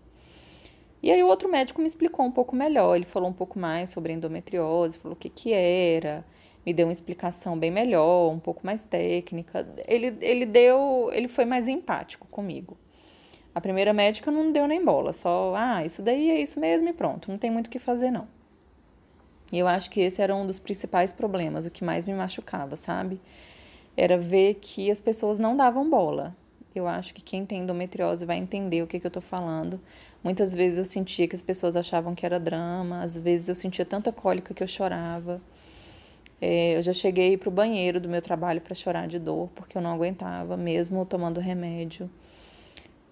E 1.03 1.11
aí 1.11 1.21
o 1.25 1.27
outro 1.27 1.51
médico 1.51 1.81
me 1.81 1.89
explicou 1.89 2.25
um 2.25 2.31
pouco 2.31 2.55
melhor, 2.55 2.95
ele 2.95 3.05
falou 3.05 3.29
um 3.29 3.33
pouco 3.33 3.59
mais 3.59 3.91
sobre 3.91 4.13
endometriose, 4.13 5.01
falou 5.01 5.17
o 5.17 5.19
que 5.19 5.29
que 5.29 5.53
era, 5.53 6.25
me 6.65 6.73
deu 6.73 6.87
uma 6.87 6.93
explicação 6.93 7.59
bem 7.59 7.73
melhor, 7.73 8.31
um 8.31 8.39
pouco 8.39 8.65
mais 8.65 8.85
técnica. 8.85 9.69
Ele, 9.89 10.17
ele 10.21 10.47
deu, 10.47 11.11
ele 11.13 11.27
foi 11.27 11.45
mais 11.45 11.67
empático 11.67 12.29
comigo. 12.29 12.77
A 13.55 13.61
primeira 13.61 13.93
médica 13.93 14.31
não 14.31 14.51
deu 14.51 14.67
nem 14.67 14.83
bola, 14.83 15.13
só, 15.13 15.55
ah, 15.57 15.85
isso 15.85 16.01
daí 16.01 16.31
é 16.31 16.41
isso 16.41 16.59
mesmo 16.59 16.89
e 16.89 16.93
pronto, 16.93 17.31
não 17.31 17.39
tem 17.39 17.51
muito 17.51 17.67
o 17.67 17.71
que 17.71 17.79
fazer 17.79 18.11
não. 18.11 18.27
E 19.53 19.59
eu 19.59 19.69
acho 19.69 19.91
que 19.91 20.01
esse 20.01 20.23
era 20.23 20.35
um 20.35 20.47
dos 20.47 20.59
principais 20.59 21.13
problemas, 21.13 21.67
o 21.67 21.71
que 21.71 21.85
mais 21.85 22.07
me 22.07 22.15
machucava, 22.15 22.75
sabe? 22.75 23.21
Era 23.95 24.17
ver 24.17 24.55
que 24.55 24.91
as 24.91 25.01
pessoas 25.01 25.39
não 25.39 25.55
davam 25.55 25.89
bola. 25.91 26.35
Eu 26.75 26.89
acho 26.89 27.13
que 27.13 27.21
quem 27.21 27.45
tem 27.45 27.61
endometriose 27.61 28.25
vai 28.25 28.39
entender 28.39 28.83
o 28.83 28.87
que, 28.87 28.99
que 28.99 29.07
eu 29.07 29.11
tô 29.11 29.21
falando. 29.21 29.79
Muitas 30.25 30.55
vezes 30.55 30.79
eu 30.79 30.87
sentia 30.87 31.29
que 31.29 31.37
as 31.37 31.43
pessoas 31.43 31.77
achavam 31.77 32.15
que 32.15 32.25
era 32.25 32.41
drama, 32.41 33.03
às 33.03 33.19
vezes 33.19 33.51
eu 33.51 33.55
sentia 33.55 33.85
tanta 33.85 34.11
cólica 34.11 34.55
que 34.55 34.63
eu 34.63 34.67
chorava. 34.67 35.39
É, 36.41 36.77
eu 36.77 36.83
já 36.83 36.95
cheguei 36.95 37.37
para 37.37 37.51
o 37.51 37.53
banheiro 37.53 38.01
do 38.01 38.09
meu 38.09 38.23
trabalho 38.23 38.61
para 38.63 38.75
chorar 38.75 39.07
de 39.07 39.19
dor, 39.19 39.51
porque 39.55 39.77
eu 39.77 39.83
não 39.83 39.93
aguentava, 39.93 40.57
mesmo 40.57 41.05
tomando 41.05 41.39
remédio. 41.41 42.09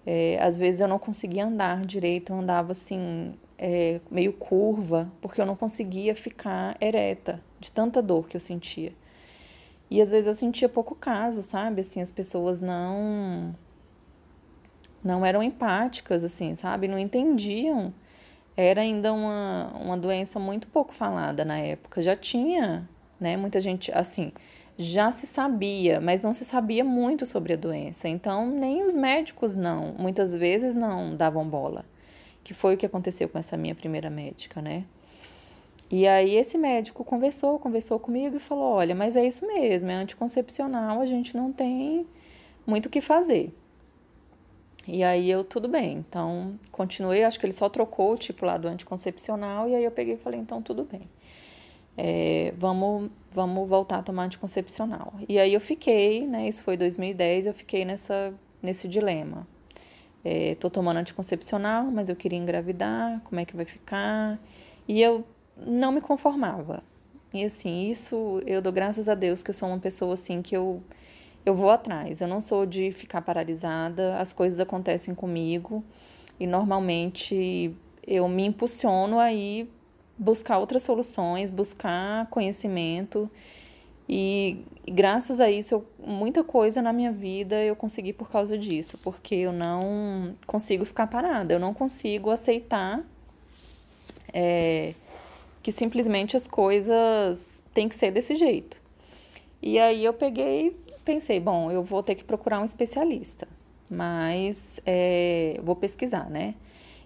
É, 0.05 0.39
às 0.41 0.57
vezes 0.57 0.81
eu 0.81 0.87
não 0.87 0.97
conseguia 0.99 1.45
andar 1.45 1.85
direito, 1.85 2.33
eu 2.33 2.39
andava 2.39 2.71
assim, 2.71 3.33
é, 3.57 4.01
meio 4.09 4.33
curva, 4.33 5.11
porque 5.21 5.39
eu 5.39 5.45
não 5.45 5.55
conseguia 5.55 6.15
ficar 6.15 6.75
ereta, 6.81 7.41
de 7.59 7.71
tanta 7.71 8.01
dor 8.01 8.27
que 8.27 8.35
eu 8.35 8.41
sentia. 8.41 8.93
E 9.89 10.01
às 10.01 10.11
vezes 10.11 10.27
eu 10.27 10.33
sentia 10.33 10.69
pouco 10.69 10.95
caso, 10.95 11.43
sabe? 11.43 11.81
Assim, 11.81 12.01
as 12.01 12.11
pessoas 12.11 12.61
não 12.61 13.55
não 15.03 15.25
eram 15.25 15.41
empáticas, 15.43 16.23
assim, 16.23 16.55
sabe? 16.55 16.87
Não 16.87 16.97
entendiam. 16.97 17.93
Era 18.55 18.81
ainda 18.81 19.11
uma, 19.13 19.71
uma 19.75 19.97
doença 19.97 20.39
muito 20.39 20.67
pouco 20.67 20.93
falada 20.93 21.43
na 21.43 21.57
época. 21.59 22.01
Já 22.01 22.15
tinha 22.15 22.87
né? 23.21 23.37
Muita 23.37 23.61
gente, 23.61 23.91
assim, 23.93 24.33
já 24.77 25.11
se 25.11 25.27
sabia, 25.27 25.99
mas 25.99 26.21
não 26.21 26.33
se 26.33 26.45
sabia 26.45 26.83
muito 26.83 27.25
sobre 27.25 27.53
a 27.53 27.57
doença. 27.57 28.07
Então, 28.07 28.49
nem 28.49 28.83
os 28.83 28.95
médicos 28.95 29.55
não, 29.55 29.93
muitas 29.97 30.33
vezes 30.33 30.73
não 30.75 31.15
davam 31.15 31.47
bola. 31.47 31.85
Que 32.43 32.53
foi 32.53 32.73
o 32.75 32.77
que 32.77 32.85
aconteceu 32.85 33.29
com 33.29 33.37
essa 33.37 33.55
minha 33.55 33.75
primeira 33.75 34.09
médica, 34.09 34.61
né? 34.61 34.85
E 35.91 36.07
aí 36.07 36.35
esse 36.37 36.57
médico 36.57 37.03
conversou, 37.03 37.59
conversou 37.59 37.99
comigo 37.99 38.37
e 38.37 38.39
falou: 38.39 38.75
"Olha, 38.75 38.95
mas 38.95 39.15
é 39.15 39.25
isso 39.25 39.45
mesmo, 39.45 39.91
é 39.91 39.95
anticoncepcional, 39.95 41.01
a 41.01 41.05
gente 41.05 41.35
não 41.35 41.51
tem 41.51 42.07
muito 42.65 42.85
o 42.87 42.89
que 42.89 43.01
fazer". 43.01 43.53
E 44.87 45.03
aí 45.03 45.29
eu, 45.29 45.43
tudo 45.43 45.67
bem. 45.67 45.97
Então, 45.97 46.57
continuei, 46.71 47.23
acho 47.23 47.39
que 47.39 47.45
ele 47.45 47.53
só 47.53 47.69
trocou 47.69 48.13
o 48.13 48.17
tipo 48.17 48.45
lá 48.45 48.57
do 48.57 48.67
anticoncepcional 48.67 49.67
e 49.69 49.75
aí 49.75 49.83
eu 49.83 49.91
peguei 49.91 50.15
e 50.15 50.17
falei: 50.17 50.39
"Então, 50.39 50.61
tudo 50.61 50.83
bem" 50.85 51.09
é, 51.97 52.53
vamos, 52.57 53.09
vamos 53.31 53.67
voltar 53.69 53.99
a 53.99 54.03
tomar 54.03 54.23
anticoncepcional. 54.23 55.13
E 55.27 55.39
aí 55.39 55.53
eu 55.53 55.61
fiquei, 55.61 56.25
né, 56.25 56.47
isso 56.47 56.63
foi 56.63 56.77
2010, 56.77 57.45
eu 57.47 57.53
fiquei 57.53 57.85
nessa, 57.85 58.33
nesse 58.61 58.87
dilema. 58.87 59.47
É, 60.23 60.55
tô 60.55 60.69
tomando 60.69 60.97
anticoncepcional, 60.97 61.85
mas 61.85 62.09
eu 62.09 62.15
queria 62.15 62.37
engravidar, 62.37 63.21
como 63.23 63.41
é 63.41 63.45
que 63.45 63.55
vai 63.55 63.65
ficar? 63.65 64.39
E 64.87 65.01
eu 65.01 65.25
não 65.57 65.91
me 65.91 66.01
conformava. 66.01 66.83
E 67.33 67.43
assim, 67.43 67.89
isso 67.89 68.41
eu 68.45 68.61
dou 68.61 68.73
graças 68.73 69.07
a 69.07 69.15
Deus 69.15 69.41
que 69.41 69.49
eu 69.49 69.53
sou 69.53 69.69
uma 69.69 69.79
pessoa 69.79 70.13
assim 70.13 70.41
que 70.41 70.55
eu 70.55 70.81
eu 71.45 71.55
vou 71.55 71.69
atrás. 71.71 72.21
Eu 72.21 72.27
não 72.27 72.39
sou 72.39 72.65
de 72.65 72.91
ficar 72.91 73.21
paralisada, 73.21 74.17
as 74.17 74.31
coisas 74.31 74.59
acontecem 74.59 75.15
comigo 75.15 75.83
e 76.39 76.45
normalmente 76.45 77.75
eu 78.05 78.27
me 78.27 78.45
impulsiono 78.45 79.19
aí 79.19 79.69
buscar 80.21 80.59
outras 80.59 80.83
soluções, 80.83 81.49
buscar 81.49 82.27
conhecimento. 82.27 83.29
E, 84.07 84.63
graças 84.87 85.41
a 85.41 85.49
isso, 85.49 85.73
eu, 85.73 85.85
muita 85.97 86.43
coisa 86.43 86.79
na 86.79 86.93
minha 86.93 87.11
vida 87.11 87.55
eu 87.63 87.75
consegui 87.75 88.13
por 88.13 88.29
causa 88.29 88.55
disso, 88.55 88.99
porque 88.99 89.33
eu 89.33 89.51
não 89.51 90.35
consigo 90.45 90.85
ficar 90.85 91.07
parada, 91.07 91.53
eu 91.55 91.59
não 91.59 91.73
consigo 91.73 92.29
aceitar 92.29 93.03
é, 94.31 94.93
que 95.63 95.71
simplesmente 95.71 96.37
as 96.37 96.45
coisas 96.45 97.63
têm 97.73 97.89
que 97.89 97.95
ser 97.95 98.11
desse 98.11 98.35
jeito. 98.35 98.77
E 99.59 99.79
aí 99.79 100.05
eu 100.05 100.13
peguei, 100.13 100.77
pensei, 101.03 101.39
bom, 101.39 101.71
eu 101.71 101.81
vou 101.81 102.03
ter 102.03 102.13
que 102.13 102.23
procurar 102.23 102.59
um 102.59 102.65
especialista, 102.65 103.47
mas 103.89 104.79
é, 104.85 105.59
vou 105.63 105.75
pesquisar, 105.75 106.29
né? 106.29 106.53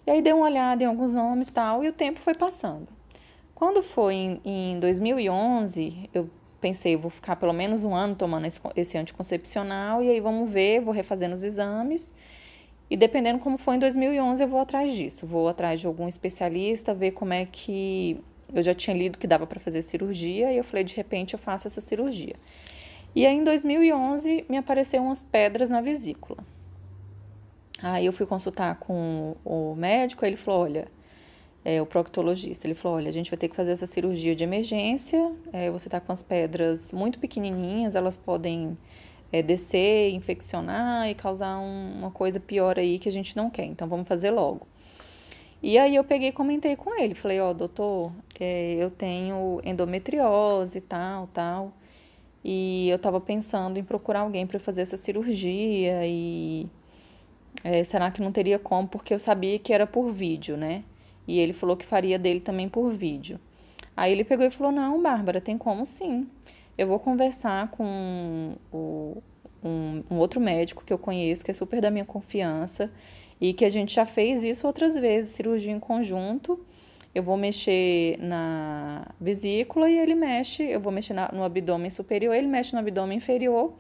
E 0.06 0.12
aí 0.12 0.22
dei 0.22 0.34
uma 0.34 0.46
olhada 0.46 0.84
em 0.84 0.88
alguns 0.88 1.14
nomes 1.14 1.50
tal, 1.50 1.82
e 1.82 1.88
o 1.88 1.94
tempo 1.94 2.20
foi 2.20 2.34
passando. 2.34 2.88
Quando 3.56 3.82
foi 3.82 4.16
em, 4.16 4.42
em 4.44 4.80
2011, 4.82 6.10
eu 6.14 6.30
pensei, 6.60 6.98
vou 6.98 7.10
ficar 7.10 7.38
pelo 7.38 7.54
menos 7.54 7.86
um 7.86 7.96
ano 7.96 8.14
tomando 8.14 8.46
esse, 8.46 8.60
esse 8.76 8.98
anticoncepcional 8.98 10.04
e 10.04 10.10
aí 10.10 10.20
vamos 10.20 10.52
ver, 10.52 10.82
vou 10.82 10.94
refazendo 10.94 11.34
os 11.34 11.42
exames. 11.42 12.14
E 12.90 12.98
dependendo 12.98 13.40
como 13.40 13.58
for 13.58 13.74
em 13.74 13.80
2011, 13.80 14.44
eu 14.44 14.48
vou 14.48 14.60
atrás 14.60 14.94
disso. 14.94 15.26
Vou 15.26 15.48
atrás 15.48 15.80
de 15.80 15.88
algum 15.88 16.06
especialista, 16.06 16.94
ver 16.94 17.12
como 17.12 17.34
é 17.34 17.46
que. 17.46 18.22
Eu 18.54 18.62
já 18.62 18.76
tinha 18.76 18.96
lido 18.96 19.18
que 19.18 19.26
dava 19.26 19.48
para 19.48 19.60
fazer 19.60 19.82
cirurgia 19.82 20.52
e 20.52 20.58
eu 20.58 20.64
falei, 20.64 20.84
de 20.84 20.94
repente 20.94 21.34
eu 21.34 21.40
faço 21.40 21.66
essa 21.66 21.80
cirurgia. 21.80 22.36
E 23.16 23.26
aí 23.26 23.36
em 23.36 23.44
2011 23.44 24.46
me 24.50 24.58
apareceram 24.58 25.06
umas 25.06 25.24
pedras 25.24 25.70
na 25.70 25.80
vesícula. 25.80 26.44
Aí 27.82 28.06
eu 28.06 28.12
fui 28.12 28.26
consultar 28.26 28.76
com 28.76 29.36
o 29.46 29.74
médico, 29.76 30.26
ele 30.26 30.36
falou: 30.36 30.64
olha, 30.64 30.88
é, 31.66 31.82
o 31.82 31.86
proctologista. 31.86 32.68
Ele 32.68 32.76
falou: 32.76 32.98
olha, 32.98 33.10
a 33.10 33.14
gente 33.14 33.32
vai 33.32 33.38
ter 33.38 33.50
que 33.50 33.56
fazer 33.56 33.72
essa 33.72 33.88
cirurgia 33.88 34.36
de 34.36 34.44
emergência. 34.44 35.34
É, 35.52 35.72
você 35.72 35.88
está 35.88 36.00
com 36.00 36.12
as 36.12 36.22
pedras 36.22 36.92
muito 36.92 37.18
pequenininhas, 37.18 37.96
elas 37.96 38.16
podem 38.16 38.78
é, 39.32 39.42
descer, 39.42 40.14
infeccionar 40.14 41.10
e 41.10 41.16
causar 41.16 41.58
um, 41.58 41.98
uma 42.00 42.12
coisa 42.12 42.40
pior 42.40 42.78
aí 42.78 43.00
que 43.00 43.10
a 43.10 43.12
gente 43.12 43.36
não 43.36 43.50
quer. 43.50 43.66
Então 43.66 43.88
vamos 43.88 44.08
fazer 44.08 44.30
logo. 44.30 44.68
E 45.64 45.80
aí 45.80 45.96
eu 45.96 46.04
peguei 46.04 46.30
e 46.30 46.32
comentei 46.32 46.76
com 46.76 46.94
ele. 47.02 47.16
Falei: 47.16 47.42
ó, 47.42 47.50
oh, 47.50 47.54
doutor, 47.54 48.12
é, 48.40 48.76
eu 48.76 48.92
tenho 48.92 49.60
endometriose 49.64 50.80
tal, 50.82 51.28
tal. 51.34 51.74
E 52.44 52.88
eu 52.90 52.98
estava 52.98 53.20
pensando 53.20 53.80
em 53.80 53.84
procurar 53.84 54.20
alguém 54.20 54.46
para 54.46 54.60
fazer 54.60 54.84
essa 54.84 54.98
cirurgia 54.98 56.06
e 56.06 56.68
é, 57.64 57.84
será 57.84 58.12
que 58.12 58.22
não 58.22 58.32
teria 58.32 58.60
como? 58.60 58.88
Porque 58.88 59.12
eu 59.16 59.20
sabia 59.20 59.58
que 59.58 59.74
era 59.74 59.88
por 59.88 60.12
vídeo, 60.12 60.56
né? 60.56 60.84
E 61.28 61.40
ele 61.40 61.54
falou 61.54 61.76
que 61.76 61.86
faria 61.86 62.20
dele 62.20 62.40
também 62.40 62.70
por 62.70 62.92
vídeo. 62.92 63.40
Aí 63.96 64.12
ele 64.12 64.24
pegou 64.24 64.46
e 64.46 64.52
falou: 64.52 64.72
Não, 64.72 65.02
Bárbara, 65.02 65.42
tem 65.42 65.58
como 65.58 65.86
sim. 65.86 66.28
Eu 66.78 66.88
vou 66.88 67.00
conversar 67.00 67.70
com 67.72 68.56
o, 68.72 69.22
um, 69.64 70.04
um 70.12 70.18
outro 70.18 70.40
médico 70.40 70.84
que 70.84 70.92
eu 70.92 70.98
conheço, 70.98 71.44
que 71.44 71.52
é 71.52 71.54
super 71.54 71.82
da 71.82 71.90
minha 71.90 72.06
confiança, 72.06 72.92
e 73.40 73.54
que 73.54 73.64
a 73.66 73.70
gente 73.70 73.96
já 73.96 74.06
fez 74.06 74.44
isso 74.44 74.68
outras 74.68 74.96
vezes 74.96 75.32
cirurgia 75.32 75.72
em 75.72 75.80
conjunto. 75.80 76.60
Eu 77.14 77.24
vou 77.24 77.38
mexer 77.38 78.18
na 78.20 79.08
vesícula 79.20 79.90
e 79.90 79.98
ele 79.98 80.16
mexe, 80.16 80.64
eu 80.64 80.82
vou 80.82 80.92
mexer 80.92 81.14
na, 81.14 81.32
no 81.32 81.46
abdômen 81.46 81.90
superior, 81.90 82.36
ele 82.36 82.48
mexe 82.48 82.74
no 82.74 82.80
abdômen 82.80 83.18
inferior. 83.18 83.74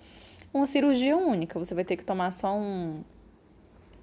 Uma 0.53 0.65
cirurgia 0.65 1.17
única. 1.17 1.59
Você 1.59 1.75
vai 1.75 1.83
ter 1.83 1.97
que 1.97 2.03
tomar 2.05 2.31
só 2.31 2.55
um, 2.55 3.03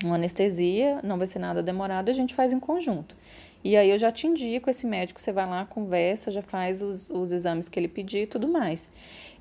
uma 0.04 0.16
anestesia, 0.16 1.00
não 1.02 1.18
vai 1.18 1.26
ser 1.26 1.38
nada 1.38 1.62
demorado, 1.62 2.10
a 2.10 2.12
gente 2.12 2.34
faz 2.34 2.52
em 2.52 2.60
conjunto. 2.60 3.16
E 3.64 3.76
aí 3.76 3.90
eu 3.90 3.98
já 3.98 4.10
te 4.10 4.26
indico 4.26 4.68
esse 4.68 4.86
médico, 4.86 5.20
você 5.20 5.30
vai 5.30 5.46
lá, 5.48 5.64
conversa, 5.64 6.30
já 6.30 6.42
faz 6.42 6.82
os, 6.82 7.08
os 7.10 7.30
exames 7.30 7.68
que 7.68 7.78
ele 7.78 7.86
pedir 7.86 8.22
e 8.22 8.26
tudo 8.26 8.48
mais. 8.48 8.90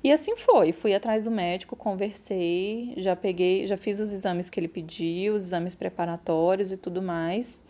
E 0.04 0.12
assim 0.12 0.36
foi, 0.36 0.72
fui 0.72 0.94
atrás 0.94 1.24
do 1.24 1.30
médico, 1.30 1.74
conversei, 1.74 2.94
já 2.96 3.16
peguei, 3.16 3.66
já 3.66 3.76
fiz 3.76 3.98
os 3.98 4.12
exames 4.12 4.48
que 4.48 4.60
ele 4.60 4.68
pediu, 4.68 5.34
os 5.34 5.44
exames 5.44 5.74
preparatórios 5.74 6.70
e 6.70 6.76
tudo 6.76 7.02
mais. 7.02 7.60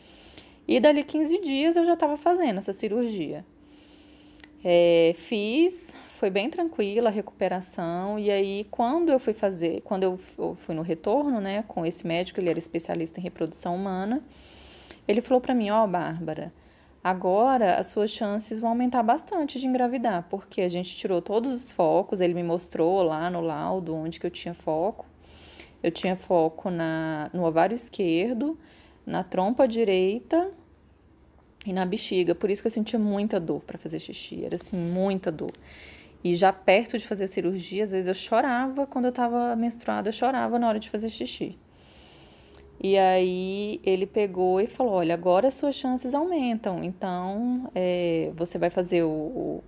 E 0.69 0.79
dali 0.79 1.03
15 1.03 1.41
dias 1.41 1.77
eu 1.77 1.85
já 1.85 1.95
estava 1.95 2.17
fazendo 2.17 2.59
essa 2.59 2.73
cirurgia. 2.73 3.45
É, 4.65 5.15
fiz, 5.17 5.95
foi 6.23 6.31
bem 6.31 6.49
tranquila 6.49 7.09
a 7.09 7.13
recuperação. 7.13 8.17
E 8.17 8.31
aí, 8.31 8.65
quando 8.71 9.11
eu 9.11 9.19
fui 9.19 9.33
fazer, 9.33 9.81
quando 9.81 10.05
eu 10.05 10.17
fui 10.55 10.73
no 10.73 10.81
retorno, 10.83 11.41
né, 11.41 11.65
com 11.67 11.85
esse 11.85 12.07
médico, 12.07 12.39
ele 12.39 12.49
era 12.49 12.61
especialista 12.61 13.19
em 13.19 13.23
reprodução 13.25 13.75
humana, 13.75 14.23
ele 15.09 15.21
falou 15.21 15.41
para 15.41 15.53
mim: 15.53 15.71
Ó, 15.71 15.83
oh, 15.83 15.89
Bárbara, 15.89 16.53
agora 17.03 17.75
as 17.75 17.89
suas 17.89 18.09
chances 18.09 18.61
vão 18.61 18.71
aumentar 18.71 19.03
bastante 19.03 19.59
de 19.59 19.67
engravidar, 19.67 20.29
porque 20.31 20.63
a 20.63 20.69
gente 20.69 20.95
tirou 20.95 21.21
todos 21.21 21.51
os 21.51 21.73
focos, 21.73 22.21
ele 22.21 22.35
me 22.35 22.45
mostrou 22.45 23.03
lá 23.03 23.29
no 23.29 23.41
laudo 23.41 23.93
onde 23.93 24.21
que 24.21 24.27
eu 24.27 24.31
tinha 24.31 24.55
foco. 24.55 25.05
Eu 25.83 25.91
tinha 25.91 26.15
foco 26.15 26.71
na, 26.71 27.31
no 27.33 27.45
ovário 27.45 27.75
esquerdo, 27.75 28.57
na 29.05 29.25
trompa 29.25 29.67
direita 29.67 30.53
e 31.67 31.73
na 31.73 31.85
bexiga. 31.85 32.33
Por 32.33 32.49
isso 32.49 32.63
que 32.63 32.69
eu 32.69 32.71
sentia 32.71 32.97
muita 32.97 33.41
dor 33.41 33.61
para 33.63 33.77
fazer 33.77 33.99
xixi, 33.99 34.45
era 34.45 34.55
assim, 34.55 34.77
muita 34.77 35.33
dor. 35.33 35.51
E 36.25 36.35
já 36.35 36.53
perto 36.53 36.99
de 36.99 37.07
fazer 37.07 37.27
cirurgia, 37.27 37.83
às 37.83 37.91
vezes 37.91 38.09
eu 38.09 38.15
chorava 38.15 38.87
quando 38.87 39.07
eu 39.07 39.11
estava 39.11 39.57
menstruada, 39.57 40.09
eu 40.09 40.13
chorava 40.13 40.59
na 40.59 40.69
hora 40.69 40.79
de 40.79 40.89
fazer 40.89 41.11
xixi. 41.11 41.59
E 42.83 42.99
aí 42.99 43.81
ele 43.85 44.07
pegou 44.07 44.61
e 44.61 44.67
falou: 44.67 44.95
Olha, 44.95 45.15
agora 45.15 45.49
as 45.49 45.55
suas 45.55 45.77
chances 45.77 46.15
aumentam, 46.15 46.83
então 46.83 47.71
é, 47.75 48.33
você 48.35 48.59
vai 48.59 48.71
fazer 48.71 49.05
o, 49.05 49.09
o, 49.09 49.65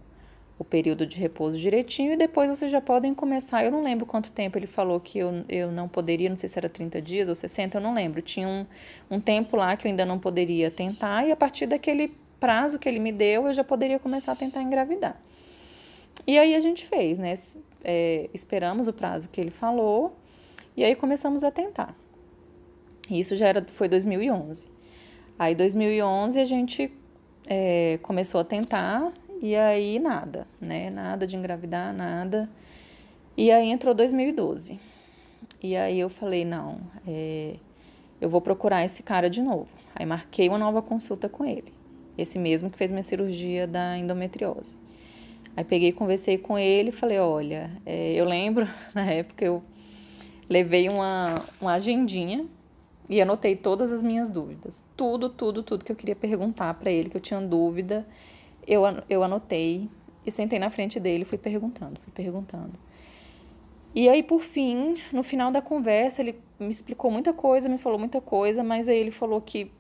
o, 0.58 0.64
período 0.64 1.06
de 1.06 1.16
repouso 1.16 1.56
direitinho 1.56 2.12
e 2.12 2.16
depois 2.16 2.50
vocês 2.50 2.72
já 2.72 2.80
podem 2.80 3.14
começar. 3.14 3.64
Eu 3.64 3.70
não 3.70 3.84
lembro 3.84 4.04
quanto 4.04 4.32
tempo 4.32 4.58
ele 4.58 4.66
falou 4.66 4.98
que 4.98 5.18
eu, 5.18 5.44
eu 5.48 5.70
não 5.70 5.88
poderia, 5.88 6.28
não 6.28 6.36
sei 6.36 6.48
se 6.48 6.58
era 6.58 6.68
30 6.68 7.00
dias 7.00 7.28
ou 7.28 7.36
60, 7.36 7.78
eu 7.78 7.80
não 7.80 7.94
lembro. 7.94 8.20
Tinha 8.20 8.48
um, 8.48 8.66
um 9.08 9.20
tempo 9.20 9.56
lá 9.56 9.76
que 9.76 9.86
eu 9.86 9.90
ainda 9.90 10.04
não 10.04 10.18
poderia 10.18 10.70
tentar, 10.70 11.24
e 11.24 11.30
a 11.30 11.36
partir 11.36 11.66
daquele 11.66 12.16
prazo 12.40 12.80
que 12.80 12.88
ele 12.88 12.98
me 12.98 13.12
deu, 13.12 13.46
eu 13.46 13.54
já 13.54 13.62
poderia 13.62 13.98
começar 13.98 14.32
a 14.32 14.36
tentar 14.36 14.60
engravidar. 14.60 15.20
E 16.26 16.38
aí 16.38 16.54
a 16.54 16.60
gente 16.60 16.86
fez, 16.86 17.18
né? 17.18 17.34
É, 17.82 18.30
esperamos 18.32 18.88
o 18.88 18.92
prazo 18.92 19.28
que 19.28 19.40
ele 19.40 19.50
falou 19.50 20.16
e 20.76 20.82
aí 20.82 20.94
começamos 20.94 21.44
a 21.44 21.50
tentar. 21.50 21.94
Isso 23.10 23.36
já 23.36 23.48
era, 23.48 23.64
foi 23.66 23.88
2011. 23.88 24.68
Aí 25.38 25.54
2011 25.54 26.40
a 26.40 26.44
gente 26.44 26.90
é, 27.46 27.98
começou 28.02 28.40
a 28.40 28.44
tentar 28.44 29.12
e 29.42 29.54
aí 29.54 29.98
nada, 29.98 30.46
né? 30.60 30.88
Nada 30.88 31.26
de 31.26 31.36
engravidar, 31.36 31.92
nada. 31.92 32.48
E 33.36 33.50
aí 33.50 33.68
entrou 33.68 33.94
2012. 33.94 34.80
E 35.62 35.76
aí 35.76 36.00
eu 36.00 36.08
falei, 36.08 36.44
não, 36.44 36.78
é, 37.06 37.56
eu 38.20 38.28
vou 38.28 38.40
procurar 38.40 38.84
esse 38.84 39.02
cara 39.02 39.28
de 39.28 39.42
novo. 39.42 39.68
Aí 39.94 40.06
marquei 40.06 40.48
uma 40.48 40.58
nova 40.58 40.80
consulta 40.80 41.28
com 41.28 41.44
ele. 41.44 41.72
Esse 42.16 42.38
mesmo 42.38 42.70
que 42.70 42.78
fez 42.78 42.90
minha 42.90 43.02
cirurgia 43.02 43.66
da 43.66 43.98
endometriose. 43.98 44.83
Aí 45.56 45.64
peguei, 45.64 45.92
conversei 45.92 46.36
com 46.36 46.58
ele 46.58 46.88
e 46.88 46.92
falei, 46.92 47.18
olha, 47.18 47.70
é, 47.86 48.12
eu 48.12 48.24
lembro, 48.24 48.68
na 48.94 49.04
época 49.10 49.44
eu 49.44 49.62
levei 50.48 50.88
uma, 50.88 51.44
uma 51.60 51.74
agendinha 51.74 52.46
e 53.08 53.20
anotei 53.20 53.54
todas 53.54 53.92
as 53.92 54.02
minhas 54.02 54.30
dúvidas. 54.30 54.84
Tudo, 54.96 55.28
tudo, 55.28 55.62
tudo 55.62 55.84
que 55.84 55.92
eu 55.92 55.96
queria 55.96 56.16
perguntar 56.16 56.74
para 56.74 56.90
ele, 56.90 57.08
que 57.08 57.16
eu 57.16 57.20
tinha 57.20 57.40
dúvida, 57.40 58.06
eu, 58.66 58.82
eu 59.08 59.22
anotei 59.22 59.88
e 60.26 60.30
sentei 60.30 60.58
na 60.58 60.70
frente 60.70 60.98
dele 60.98 61.22
e 61.22 61.24
fui 61.26 61.38
perguntando, 61.38 62.00
fui 62.00 62.12
perguntando. 62.12 62.72
E 63.94 64.08
aí, 64.08 64.24
por 64.24 64.40
fim, 64.40 64.96
no 65.12 65.22
final 65.22 65.52
da 65.52 65.62
conversa, 65.62 66.20
ele 66.20 66.36
me 66.58 66.70
explicou 66.70 67.12
muita 67.12 67.32
coisa, 67.32 67.68
me 67.68 67.78
falou 67.78 67.98
muita 67.98 68.20
coisa, 68.20 68.64
mas 68.64 68.88
aí 68.88 68.98
ele 68.98 69.12
falou 69.12 69.40
que 69.40 69.70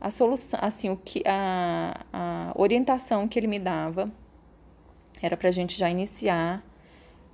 a 0.00 0.10
solução, 0.10 0.58
assim, 0.60 0.90
o 0.90 0.96
que 0.96 1.22
a, 1.24 2.04
a 2.12 2.52
orientação 2.56 3.28
que 3.28 3.38
ele 3.38 3.46
me 3.46 3.60
dava 3.60 4.10
era 5.22 5.36
para 5.36 5.48
a 5.48 5.52
gente 5.52 5.78
já 5.78 5.88
iniciar 5.88 6.62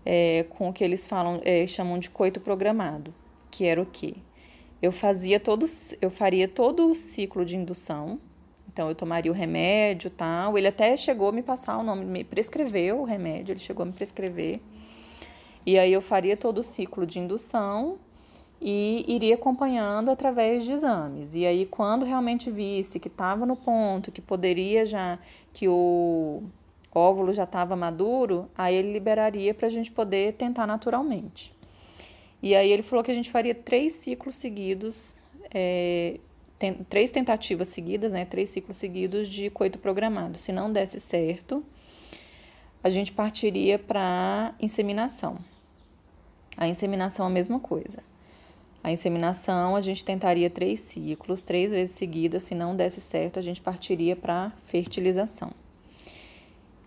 é, 0.04 0.44
com 0.50 0.68
o 0.68 0.72
que 0.72 0.84
eles 0.84 1.06
falam, 1.06 1.40
é, 1.44 1.66
chamam 1.66 1.98
de 1.98 2.10
coito 2.10 2.40
programado, 2.40 3.12
que 3.50 3.64
era 3.64 3.80
o 3.80 3.86
quê? 3.86 4.14
Eu 4.80 4.92
fazia 4.92 5.40
todos, 5.40 5.94
eu 6.00 6.10
faria 6.10 6.46
todo 6.46 6.88
o 6.90 6.94
ciclo 6.94 7.44
de 7.44 7.56
indução. 7.56 8.20
Então 8.70 8.88
eu 8.88 8.94
tomaria 8.94 9.32
o 9.32 9.34
remédio, 9.34 10.08
tal. 10.08 10.56
Ele 10.56 10.68
até 10.68 10.96
chegou 10.96 11.30
a 11.30 11.32
me 11.32 11.42
passar 11.42 11.76
o 11.78 11.82
nome, 11.82 12.04
me 12.04 12.22
prescreveu 12.22 13.00
o 13.00 13.04
remédio, 13.04 13.52
ele 13.52 13.58
chegou 13.58 13.82
a 13.82 13.86
me 13.86 13.92
prescrever. 13.92 14.60
E 15.66 15.76
aí 15.78 15.92
eu 15.92 16.00
faria 16.00 16.36
todo 16.36 16.58
o 16.58 16.64
ciclo 16.64 17.04
de 17.04 17.18
indução 17.18 17.98
e 18.60 19.04
iria 19.08 19.34
acompanhando 19.34 20.10
através 20.10 20.64
de 20.64 20.72
exames. 20.72 21.34
E 21.34 21.44
aí 21.44 21.66
quando 21.66 22.04
realmente 22.04 22.50
visse 22.50 23.00
que 23.00 23.08
estava 23.08 23.44
no 23.44 23.56
ponto, 23.56 24.12
que 24.12 24.20
poderia 24.20 24.86
já 24.86 25.18
que 25.52 25.66
o 25.66 26.44
óvulo 26.98 27.32
já 27.32 27.44
estava 27.44 27.76
maduro, 27.76 28.46
aí 28.56 28.74
ele 28.74 28.92
liberaria 28.92 29.54
para 29.54 29.66
a 29.66 29.70
gente 29.70 29.90
poder 29.90 30.34
tentar 30.34 30.66
naturalmente. 30.66 31.52
E 32.42 32.54
aí 32.54 32.70
ele 32.70 32.82
falou 32.82 33.04
que 33.04 33.10
a 33.10 33.14
gente 33.14 33.30
faria 33.30 33.54
três 33.54 33.94
ciclos 33.94 34.36
seguidos, 34.36 35.16
é, 35.52 36.18
três 36.88 37.10
tentativas 37.10 37.68
seguidas, 37.68 38.12
né, 38.12 38.24
três 38.24 38.50
ciclos 38.50 38.76
seguidos 38.76 39.28
de 39.28 39.50
coito 39.50 39.78
programado. 39.78 40.38
Se 40.38 40.52
não 40.52 40.72
desse 40.72 41.00
certo, 41.00 41.64
a 42.82 42.90
gente 42.90 43.12
partiria 43.12 43.78
para 43.78 44.54
inseminação. 44.60 45.38
A 46.56 46.66
inseminação 46.68 47.26
é 47.26 47.28
a 47.28 47.32
mesma 47.32 47.60
coisa. 47.60 48.02
A 48.82 48.92
inseminação 48.92 49.74
a 49.74 49.80
gente 49.80 50.04
tentaria 50.04 50.48
três 50.48 50.80
ciclos, 50.80 51.42
três 51.42 51.72
vezes 51.72 51.96
seguidas. 51.96 52.44
Se 52.44 52.54
não 52.54 52.74
desse 52.74 53.00
certo, 53.00 53.38
a 53.38 53.42
gente 53.42 53.60
partiria 53.60 54.14
para 54.14 54.52
fertilização. 54.66 55.52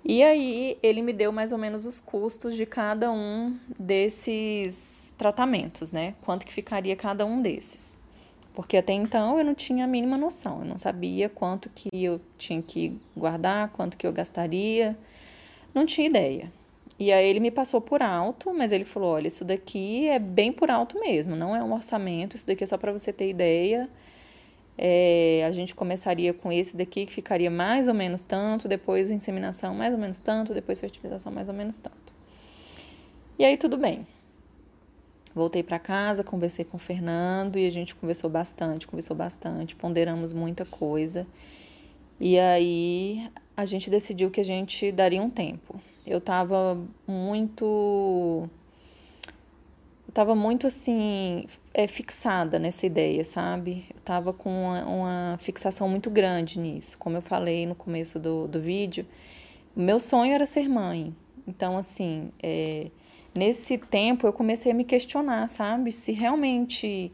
E 0.03 0.23
aí 0.23 0.77
ele 0.81 1.01
me 1.01 1.13
deu 1.13 1.31
mais 1.31 1.51
ou 1.51 1.57
menos 1.57 1.85
os 1.85 1.99
custos 1.99 2.55
de 2.55 2.65
cada 2.65 3.11
um 3.11 3.55
desses 3.79 5.13
tratamentos, 5.17 5.91
né? 5.91 6.15
Quanto 6.21 6.45
que 6.45 6.53
ficaria 6.53 6.95
cada 6.95 7.25
um 7.25 7.41
desses. 7.41 7.99
Porque 8.53 8.77
até 8.77 8.93
então 8.93 9.37
eu 9.37 9.45
não 9.45 9.53
tinha 9.53 9.85
a 9.85 9.87
mínima 9.87 10.17
noção, 10.17 10.59
eu 10.59 10.65
não 10.65 10.77
sabia 10.77 11.29
quanto 11.29 11.69
que 11.69 11.89
eu 11.93 12.19
tinha 12.37 12.61
que 12.61 12.99
guardar, 13.15 13.69
quanto 13.69 13.95
que 13.95 14.05
eu 14.05 14.11
gastaria, 14.11 14.97
não 15.73 15.85
tinha 15.85 16.07
ideia. 16.07 16.51
E 16.99 17.11
aí 17.11 17.25
ele 17.25 17.39
me 17.39 17.49
passou 17.49 17.79
por 17.79 18.03
alto, 18.03 18.53
mas 18.53 18.71
ele 18.71 18.85
falou: 18.85 19.13
olha, 19.13 19.27
isso 19.27 19.45
daqui 19.45 20.07
é 20.07 20.19
bem 20.19 20.51
por 20.51 20.69
alto 20.69 20.99
mesmo, 20.99 21.35
não 21.35 21.55
é 21.55 21.63
um 21.63 21.73
orçamento, 21.73 22.35
isso 22.35 22.45
daqui 22.45 22.63
é 22.63 22.67
só 22.67 22.77
para 22.77 22.91
você 22.91 23.13
ter 23.13 23.29
ideia 23.29 23.89
é, 24.83 25.45
a 25.47 25.51
gente 25.51 25.75
começaria 25.75 26.33
com 26.33 26.51
esse 26.51 26.75
daqui, 26.75 27.05
que 27.05 27.13
ficaria 27.13 27.51
mais 27.51 27.87
ou 27.87 27.93
menos 27.93 28.23
tanto, 28.23 28.67
depois 28.67 29.11
inseminação 29.11 29.75
mais 29.75 29.93
ou 29.93 29.99
menos 29.99 30.17
tanto, 30.17 30.55
depois 30.55 30.79
fertilização 30.79 31.31
mais 31.31 31.47
ou 31.47 31.53
menos 31.53 31.77
tanto. 31.77 32.11
E 33.37 33.45
aí 33.45 33.57
tudo 33.57 33.77
bem. 33.77 34.07
Voltei 35.35 35.61
para 35.61 35.77
casa, 35.77 36.23
conversei 36.23 36.65
com 36.65 36.77
o 36.77 36.79
Fernando 36.79 37.59
e 37.59 37.67
a 37.67 37.69
gente 37.69 37.93
conversou 37.93 38.27
bastante, 38.27 38.87
conversou 38.87 39.15
bastante, 39.15 39.75
ponderamos 39.75 40.33
muita 40.33 40.65
coisa. 40.65 41.27
E 42.19 42.39
aí 42.39 43.29
a 43.55 43.65
gente 43.65 43.87
decidiu 43.87 44.31
que 44.31 44.41
a 44.41 44.43
gente 44.43 44.91
daria 44.91 45.21
um 45.21 45.29
tempo. 45.29 45.79
Eu 46.07 46.17
estava 46.17 46.75
muito 47.05 48.49
estava 50.07 50.33
muito 50.33 50.65
assim 50.65 51.45
é, 51.73 51.87
fixada 51.87 52.59
nessa 52.59 52.85
ideia, 52.85 53.23
sabe? 53.23 53.85
Eu 53.89 53.97
estava 53.97 54.33
com 54.33 54.49
uma, 54.49 54.85
uma, 54.85 55.37
fixação 55.39 55.87
muito 55.87 56.09
grande 56.09 56.59
nisso. 56.59 56.97
Como 56.97 57.17
eu 57.17 57.21
falei 57.21 57.65
no 57.65 57.75
começo 57.75 58.19
do, 58.19 58.47
do 58.47 58.59
vídeo, 58.59 59.05
meu 59.75 59.99
sonho 59.99 60.33
era 60.33 60.45
ser 60.45 60.67
mãe. 60.67 61.15
Então, 61.47 61.77
assim, 61.77 62.31
é, 62.41 62.87
nesse 63.37 63.77
tempo 63.77 64.27
eu 64.27 64.33
comecei 64.33 64.71
a 64.71 64.75
me 64.75 64.83
questionar, 64.83 65.47
sabe? 65.49 65.91
Se 65.91 66.11
realmente 66.11 67.11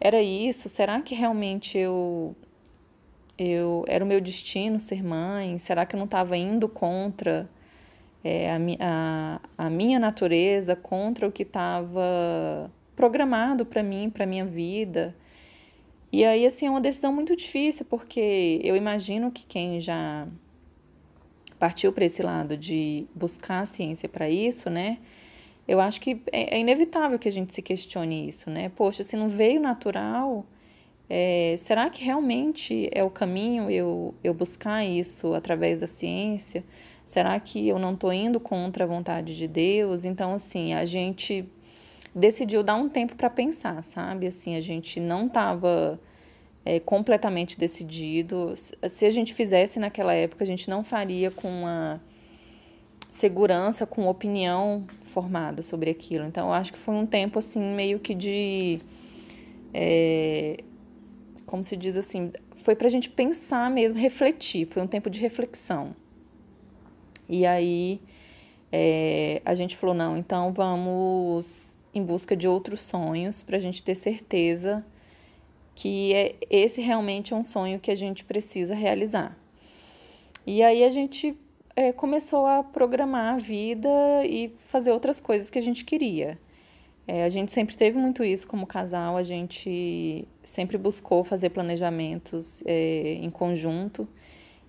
era 0.00 0.20
isso, 0.20 0.68
será 0.68 1.00
que 1.00 1.14
realmente 1.14 1.78
eu 1.78 2.34
eu 3.36 3.84
era 3.88 4.04
o 4.04 4.06
meu 4.06 4.20
destino 4.20 4.78
ser 4.78 5.02
mãe? 5.02 5.58
Será 5.58 5.84
que 5.84 5.96
eu 5.96 5.98
não 5.98 6.04
estava 6.04 6.36
indo 6.36 6.68
contra 6.68 7.48
é, 8.22 8.50
a, 8.50 8.58
a, 8.80 9.66
a 9.66 9.70
minha 9.70 9.98
natureza 9.98 10.76
contra 10.76 11.26
o 11.26 11.32
que 11.32 11.42
estava 11.42 12.70
programado 12.96 13.64
para 13.64 13.82
mim, 13.82 14.10
para 14.10 14.26
minha 14.26 14.44
vida. 14.44 15.14
E 16.12 16.24
aí, 16.24 16.46
assim, 16.46 16.66
é 16.66 16.70
uma 16.70 16.80
decisão 16.80 17.12
muito 17.12 17.34
difícil, 17.34 17.84
porque 17.86 18.60
eu 18.62 18.76
imagino 18.76 19.30
que 19.30 19.44
quem 19.44 19.80
já 19.80 20.28
partiu 21.58 21.92
para 21.92 22.04
esse 22.04 22.22
lado 22.22 22.56
de 22.56 23.06
buscar 23.14 23.60
a 23.60 23.66
ciência 23.66 24.08
para 24.08 24.28
isso, 24.28 24.70
né? 24.70 24.98
Eu 25.66 25.80
acho 25.80 26.00
que 26.00 26.20
é, 26.30 26.56
é, 26.56 26.60
inevitável 26.60 27.18
que 27.18 27.26
a 27.26 27.32
gente 27.32 27.52
se 27.54 27.62
questione 27.62 28.28
isso, 28.28 28.50
né? 28.50 28.70
Poxa, 28.76 29.02
se 29.02 29.16
não 29.16 29.28
veio 29.28 29.60
natural, 29.60 30.44
é, 31.08 31.54
será 31.58 31.88
que 31.88 32.04
realmente 32.04 32.88
é 32.92 33.02
o 33.02 33.10
caminho 33.10 33.70
eu, 33.70 34.14
eu 34.22 34.34
buscar 34.34 34.84
isso 34.84 35.34
através 35.34 35.78
da 35.78 35.86
ciência? 35.86 36.62
Será 37.06 37.38
que 37.40 37.68
eu 37.68 37.78
não 37.78 37.94
estou 37.94 38.12
indo 38.12 38.38
contra 38.38 38.84
a 38.84 38.86
vontade 38.86 39.36
de 39.36 39.48
Deus? 39.48 40.04
Então, 40.04 40.34
assim, 40.34 40.74
a 40.74 40.84
gente 40.84 41.46
decidiu 42.14 42.62
dar 42.62 42.76
um 42.76 42.88
tempo 42.88 43.16
para 43.16 43.28
pensar, 43.28 43.82
sabe? 43.82 44.26
Assim, 44.26 44.56
a 44.56 44.60
gente 44.60 45.00
não 45.00 45.26
estava 45.26 45.98
é, 46.64 46.78
completamente 46.78 47.58
decidido. 47.58 48.54
Se 48.88 49.04
a 49.04 49.10
gente 49.10 49.34
fizesse 49.34 49.78
naquela 49.78 50.14
época, 50.14 50.44
a 50.44 50.46
gente 50.46 50.70
não 50.70 50.84
faria 50.84 51.30
com 51.30 51.48
uma 51.48 52.00
segurança, 53.10 53.86
com 53.86 54.06
opinião 54.06 54.84
formada 55.04 55.62
sobre 55.62 55.90
aquilo. 55.90 56.24
Então, 56.24 56.48
eu 56.48 56.52
acho 56.52 56.72
que 56.72 56.78
foi 56.78 56.94
um 56.94 57.06
tempo, 57.06 57.38
assim, 57.38 57.60
meio 57.60 57.98
que 57.98 58.14
de. 58.14 58.78
É, 59.72 60.58
como 61.46 61.62
se 61.62 61.76
diz 61.76 61.96
assim, 61.96 62.32
foi 62.54 62.74
para 62.74 62.86
a 62.86 62.90
gente 62.90 63.10
pensar 63.10 63.70
mesmo, 63.70 63.98
refletir, 63.98 64.66
foi 64.66 64.82
um 64.82 64.86
tempo 64.86 65.10
de 65.10 65.20
reflexão. 65.20 65.94
E 67.28 67.44
aí 67.44 68.00
é, 68.72 69.42
a 69.44 69.54
gente 69.54 69.76
falou: 69.76 69.94
não, 69.94 70.16
então 70.16 70.52
vamos 70.52 71.76
em 71.94 72.02
busca 72.02 72.36
de 72.36 72.48
outros 72.48 72.82
sonhos 72.82 73.42
para 73.42 73.56
a 73.56 73.60
gente 73.60 73.82
ter 73.82 73.94
certeza 73.94 74.84
que 75.74 76.14
é, 76.14 76.34
esse 76.50 76.80
realmente 76.80 77.32
é 77.32 77.36
um 77.36 77.44
sonho 77.44 77.80
que 77.80 77.90
a 77.90 77.94
gente 77.94 78.24
precisa 78.24 78.74
realizar. 78.74 79.36
E 80.46 80.62
aí 80.62 80.84
a 80.84 80.90
gente 80.90 81.36
é, 81.74 81.92
começou 81.92 82.46
a 82.46 82.62
programar 82.62 83.34
a 83.34 83.38
vida 83.38 83.88
e 84.24 84.52
fazer 84.68 84.92
outras 84.92 85.20
coisas 85.20 85.50
que 85.50 85.58
a 85.58 85.62
gente 85.62 85.84
queria. 85.84 86.38
É, 87.06 87.24
a 87.24 87.28
gente 87.28 87.52
sempre 87.52 87.76
teve 87.76 87.98
muito 87.98 88.24
isso 88.24 88.46
como 88.46 88.66
casal, 88.66 89.16
a 89.16 89.22
gente 89.22 90.26
sempre 90.42 90.78
buscou 90.78 91.22
fazer 91.22 91.50
planejamentos 91.50 92.62
é, 92.64 93.18
em 93.20 93.30
conjunto. 93.30 94.08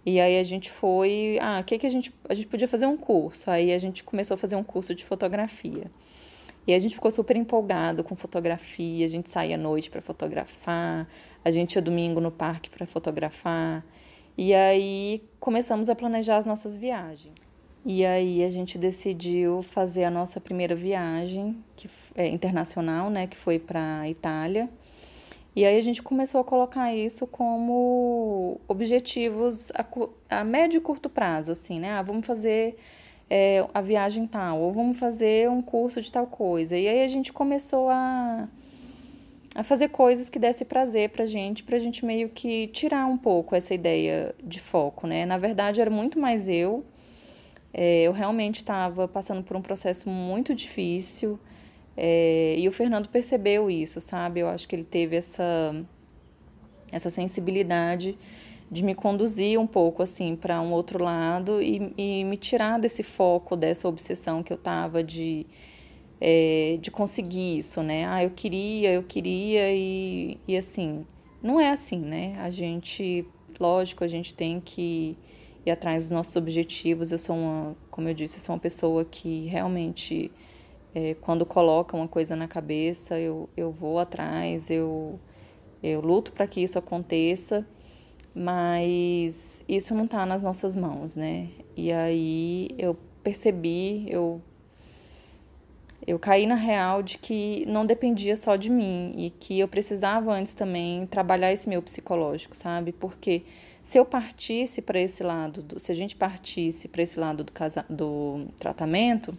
E 0.05 0.19
aí 0.19 0.39
a 0.39 0.43
gente 0.43 0.69
foi, 0.69 1.39
ah, 1.41 1.59
o 1.61 1.63
que 1.63 1.79
que 1.79 1.87
a 1.87 1.89
gente, 1.89 2.13
a 2.29 2.33
gente 2.33 2.47
podia 2.47 2.67
fazer 2.67 2.85
um 2.85 2.97
curso. 2.97 3.49
Aí 3.49 3.73
a 3.73 3.77
gente 3.77 4.03
começou 4.03 4.35
a 4.35 4.37
fazer 4.37 4.55
um 4.55 4.63
curso 4.63 4.93
de 4.93 5.05
fotografia. 5.05 5.89
E 6.67 6.73
a 6.73 6.79
gente 6.79 6.95
ficou 6.95 7.11
super 7.11 7.35
empolgado 7.35 8.03
com 8.03 8.15
fotografia, 8.15 9.05
a 9.05 9.09
gente 9.09 9.29
saía 9.29 9.55
à 9.55 9.57
noite 9.57 9.89
para 9.89 10.01
fotografar, 10.01 11.07
a 11.43 11.51
gente 11.51 11.75
ia 11.75 11.81
domingo 11.81 12.19
no 12.19 12.31
parque 12.31 12.69
para 12.69 12.85
fotografar. 12.85 13.85
E 14.37 14.53
aí 14.53 15.23
começamos 15.39 15.89
a 15.89 15.95
planejar 15.95 16.37
as 16.37 16.45
nossas 16.45 16.75
viagens. 16.75 17.35
E 17.85 18.03
aí 18.03 18.43
a 18.43 18.49
gente 18.49 18.79
decidiu 18.79 19.61
fazer 19.61 20.05
a 20.05 20.09
nossa 20.09 20.41
primeira 20.41 20.75
viagem, 20.75 21.63
que 21.75 21.87
é 22.15 22.27
internacional, 22.27 23.11
né, 23.11 23.27
que 23.27 23.37
foi 23.37 23.59
para 23.59 24.09
Itália. 24.09 24.67
E 25.55 25.63
aí 25.63 25.77
a 25.77 25.81
gente 25.81 26.01
começou 26.01 26.41
a 26.41 26.43
colocar 26.43 26.93
isso 26.93 27.27
como 27.27 28.59
objetivos 28.67 29.71
a, 29.71 29.85
a 30.39 30.43
médio 30.43 30.79
e 30.79 30.81
curto 30.81 31.09
prazo, 31.09 31.51
assim, 31.51 31.79
né? 31.79 31.91
Ah, 31.91 32.01
vamos 32.01 32.25
fazer 32.25 32.75
é, 33.29 33.65
a 33.73 33.81
viagem 33.81 34.27
tal, 34.27 34.59
ou 34.59 34.71
vamos 34.71 34.97
fazer 34.97 35.49
um 35.49 35.61
curso 35.61 36.01
de 36.01 36.11
tal 36.11 36.27
coisa. 36.27 36.77
E 36.77 36.87
aí 36.87 37.03
a 37.03 37.07
gente 37.07 37.33
começou 37.33 37.89
a, 37.89 38.47
a 39.55 39.63
fazer 39.63 39.89
coisas 39.89 40.29
que 40.29 40.37
desse 40.37 40.65
prazer 40.65 41.09
pra 41.09 41.25
gente, 41.25 41.63
pra 41.63 41.79
gente 41.79 42.05
meio 42.05 42.29
que 42.29 42.67
tirar 42.67 43.05
um 43.05 43.17
pouco 43.17 43.55
essa 43.55 43.73
ideia 43.73 44.35
de 44.43 44.59
foco, 44.59 45.07
né? 45.07 45.25
Na 45.25 45.37
verdade, 45.37 45.81
era 45.81 45.89
muito 45.89 46.19
mais 46.19 46.47
eu. 46.47 46.85
É, 47.73 48.03
eu 48.03 48.11
realmente 48.11 48.57
estava 48.57 49.07
passando 49.07 49.43
por 49.43 49.57
um 49.57 49.61
processo 49.61 50.09
muito 50.09 50.53
difícil. 50.53 51.39
É, 51.97 52.55
e 52.57 52.67
o 52.67 52.71
Fernando 52.71 53.09
percebeu 53.09 53.69
isso, 53.69 53.99
sabe? 53.99 54.41
Eu 54.41 54.49
acho 54.49 54.67
que 54.67 54.75
ele 54.75 54.83
teve 54.83 55.15
essa, 55.15 55.75
essa 56.91 57.09
sensibilidade 57.09 58.17
de 58.69 58.83
me 58.83 58.95
conduzir 58.95 59.59
um 59.59 59.67
pouco 59.67 60.01
assim 60.01 60.35
para 60.35 60.59
um 60.61 60.71
outro 60.71 61.03
lado 61.03 61.61
e, 61.61 61.93
e 61.97 62.23
me 62.23 62.37
tirar 62.37 62.79
desse 62.79 63.03
foco, 63.03 63.55
dessa 63.55 63.87
obsessão 63.87 64.41
que 64.41 64.51
eu 64.51 64.57
tava 64.57 65.03
de, 65.03 65.45
é, 66.19 66.77
de 66.81 66.89
conseguir 66.89 67.59
isso, 67.59 67.83
né? 67.83 68.05
Ah, 68.07 68.23
eu 68.23 68.31
queria, 68.31 68.91
eu 68.91 69.03
queria 69.03 69.71
e, 69.73 70.39
e 70.47 70.57
assim, 70.57 71.05
não 71.41 71.59
é 71.59 71.69
assim, 71.69 71.99
né? 71.99 72.37
A 72.39 72.49
gente, 72.49 73.25
lógico, 73.59 74.03
a 74.03 74.07
gente 74.07 74.33
tem 74.33 74.59
que 74.59 75.17
ir 75.65 75.71
atrás 75.71 76.05
dos 76.05 76.11
nossos 76.11 76.35
objetivos. 76.35 77.11
Eu 77.11 77.19
sou 77.19 77.35
uma, 77.35 77.75
como 77.91 78.09
eu 78.09 78.13
disse, 78.13 78.37
eu 78.37 78.41
sou 78.41 78.55
uma 78.55 78.61
pessoa 78.61 79.05
que 79.05 79.45
realmente 79.45 80.31
é, 80.93 81.13
quando 81.15 81.45
coloca 81.45 81.95
uma 81.95 82.07
coisa 82.07 82.35
na 82.35 82.47
cabeça, 82.47 83.19
eu, 83.19 83.49
eu 83.55 83.69
vou 83.71 83.99
atrás, 83.99 84.69
eu, 84.69 85.19
eu 85.83 85.99
luto 86.01 86.31
para 86.31 86.47
que 86.47 86.61
isso 86.61 86.79
aconteça, 86.79 87.67
mas 88.35 89.63
isso 89.65 89.95
não 89.95 90.03
está 90.03 90.25
nas 90.25 90.43
nossas 90.43 90.75
mãos, 90.75 91.15
né? 91.15 91.47
E 91.75 91.89
aí 91.89 92.67
eu 92.77 92.97
percebi, 93.23 94.05
eu, 94.09 94.41
eu 96.05 96.19
caí 96.19 96.45
na 96.45 96.55
real 96.55 97.01
de 97.01 97.17
que 97.17 97.65
não 97.65 97.85
dependia 97.85 98.35
só 98.35 98.57
de 98.57 98.69
mim 98.69 99.13
e 99.15 99.29
que 99.29 99.57
eu 99.57 99.69
precisava 99.69 100.33
antes 100.33 100.53
também 100.53 101.07
trabalhar 101.07 101.53
esse 101.53 101.69
meu 101.69 101.81
psicológico, 101.81 102.57
sabe? 102.57 102.91
Porque 102.91 103.43
se 103.81 103.97
eu 103.97 104.03
partisse 104.03 104.81
para 104.81 104.99
esse 104.99 105.23
lado, 105.23 105.61
do, 105.61 105.79
se 105.79 105.91
a 105.93 105.95
gente 105.95 106.13
partisse 106.13 106.89
para 106.89 107.03
esse 107.03 107.17
lado 107.17 107.41
do, 107.41 107.53
casa, 107.53 107.85
do 107.89 108.47
tratamento, 108.59 109.37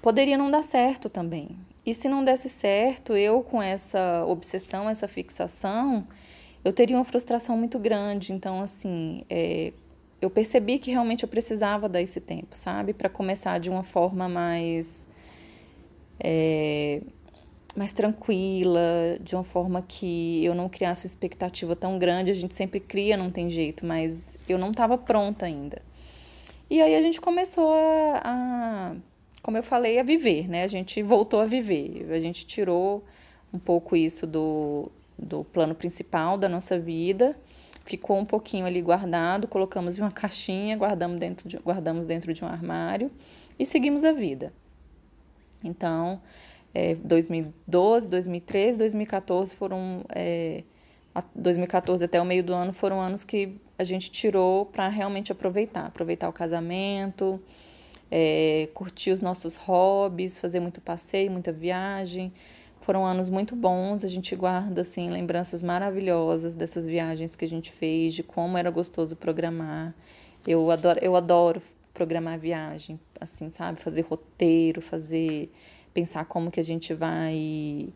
poderia 0.00 0.38
não 0.38 0.50
dar 0.50 0.62
certo 0.62 1.10
também. 1.10 1.50
E 1.84 1.92
se 1.92 2.08
não 2.08 2.24
desse 2.24 2.48
certo, 2.48 3.14
eu 3.14 3.42
com 3.42 3.60
essa 3.60 4.24
obsessão, 4.26 4.88
essa 4.88 5.06
fixação, 5.06 6.06
eu 6.64 6.72
teria 6.72 6.96
uma 6.96 7.04
frustração 7.04 7.56
muito 7.56 7.78
grande. 7.78 8.32
Então, 8.32 8.62
assim, 8.62 9.24
é, 9.28 9.72
eu 10.20 10.30
percebi 10.30 10.78
que 10.78 10.90
realmente 10.90 11.24
eu 11.24 11.28
precisava 11.28 11.88
dar 11.88 12.00
esse 12.00 12.20
tempo, 12.20 12.56
sabe? 12.56 12.92
Para 12.92 13.08
começar 13.08 13.58
de 13.58 13.70
uma 13.70 13.82
forma 13.82 14.28
mais. 14.28 15.08
É, 16.20 17.00
mais 17.74 17.92
tranquila, 17.92 19.16
de 19.18 19.34
uma 19.34 19.44
forma 19.44 19.82
que 19.82 20.44
eu 20.44 20.54
não 20.54 20.68
criasse 20.68 21.04
uma 21.04 21.08
expectativa 21.08 21.74
tão 21.74 21.98
grande. 21.98 22.30
A 22.30 22.34
gente 22.34 22.54
sempre 22.54 22.78
cria, 22.78 23.16
não 23.16 23.30
tem 23.30 23.48
jeito, 23.48 23.86
mas 23.86 24.38
eu 24.48 24.58
não 24.58 24.70
estava 24.70 24.98
pronta 24.98 25.46
ainda. 25.46 25.80
E 26.68 26.80
aí 26.82 26.94
a 26.94 27.00
gente 27.00 27.20
começou 27.20 27.72
a, 27.72 28.20
a 28.24 28.96
como 29.42 29.56
eu 29.56 29.62
falei, 29.62 29.98
a 29.98 30.02
viver, 30.02 30.48
né? 30.48 30.62
A 30.62 30.68
gente 30.68 31.02
voltou 31.02 31.40
a 31.40 31.44
viver. 31.44 32.06
A 32.12 32.20
gente 32.20 32.46
tirou 32.46 33.02
um 33.52 33.58
pouco 33.58 33.96
isso 33.96 34.26
do, 34.26 34.90
do 35.22 35.44
plano 35.44 35.74
principal 35.74 36.36
da 36.36 36.48
nossa 36.48 36.78
vida, 36.78 37.36
ficou 37.84 38.18
um 38.18 38.24
pouquinho 38.24 38.66
ali 38.66 38.80
guardado, 38.82 39.46
colocamos 39.46 39.98
em 39.98 40.02
uma 40.02 40.10
caixinha, 40.12 40.76
guardamos 40.76 41.18
dentro 41.18 41.48
de, 41.48 41.56
guardamos 41.58 42.06
dentro 42.06 42.32
de 42.32 42.44
um 42.44 42.48
armário 42.48 43.10
e 43.58 43.64
seguimos 43.64 44.04
a 44.04 44.12
vida. 44.12 44.52
Então, 45.62 46.20
é, 46.74 46.94
2012, 46.96 48.08
2013, 48.08 48.78
2014 48.78 49.54
foram. 49.54 50.04
É, 50.14 50.64
2014 51.36 52.02
até 52.02 52.18
o 52.18 52.24
meio 52.24 52.42
do 52.42 52.54
ano 52.54 52.72
foram 52.72 52.98
anos 52.98 53.22
que 53.22 53.60
a 53.78 53.84
gente 53.84 54.10
tirou 54.10 54.64
para 54.64 54.88
realmente 54.88 55.30
aproveitar 55.30 55.84
aproveitar 55.84 56.26
o 56.26 56.32
casamento 56.32 57.38
é, 58.14 58.68
curtir 58.74 59.10
os 59.10 59.22
nossos 59.22 59.56
hobbies, 59.56 60.38
fazer 60.38 60.60
muito 60.60 60.82
passeio, 60.82 61.30
muita 61.30 61.50
viagem. 61.50 62.30
Foram 62.82 63.06
anos 63.06 63.30
muito 63.30 63.54
bons, 63.54 64.04
a 64.04 64.08
gente 64.08 64.34
guarda 64.34 64.80
assim 64.82 65.08
lembranças 65.08 65.62
maravilhosas 65.62 66.56
dessas 66.56 66.84
viagens 66.84 67.36
que 67.36 67.44
a 67.44 67.48
gente 67.48 67.70
fez, 67.70 68.12
de 68.12 68.24
como 68.24 68.58
era 68.58 68.70
gostoso 68.70 69.14
programar. 69.14 69.94
Eu 70.44 70.68
adoro, 70.68 70.98
eu 71.00 71.14
adoro 71.14 71.62
programar 71.94 72.38
viagem, 72.40 72.98
assim, 73.20 73.50
sabe, 73.50 73.78
fazer 73.78 74.02
roteiro, 74.02 74.82
fazer 74.82 75.52
pensar 75.94 76.24
como 76.24 76.50
que 76.50 76.58
a 76.58 76.64
gente 76.64 76.92
vai 76.92 77.88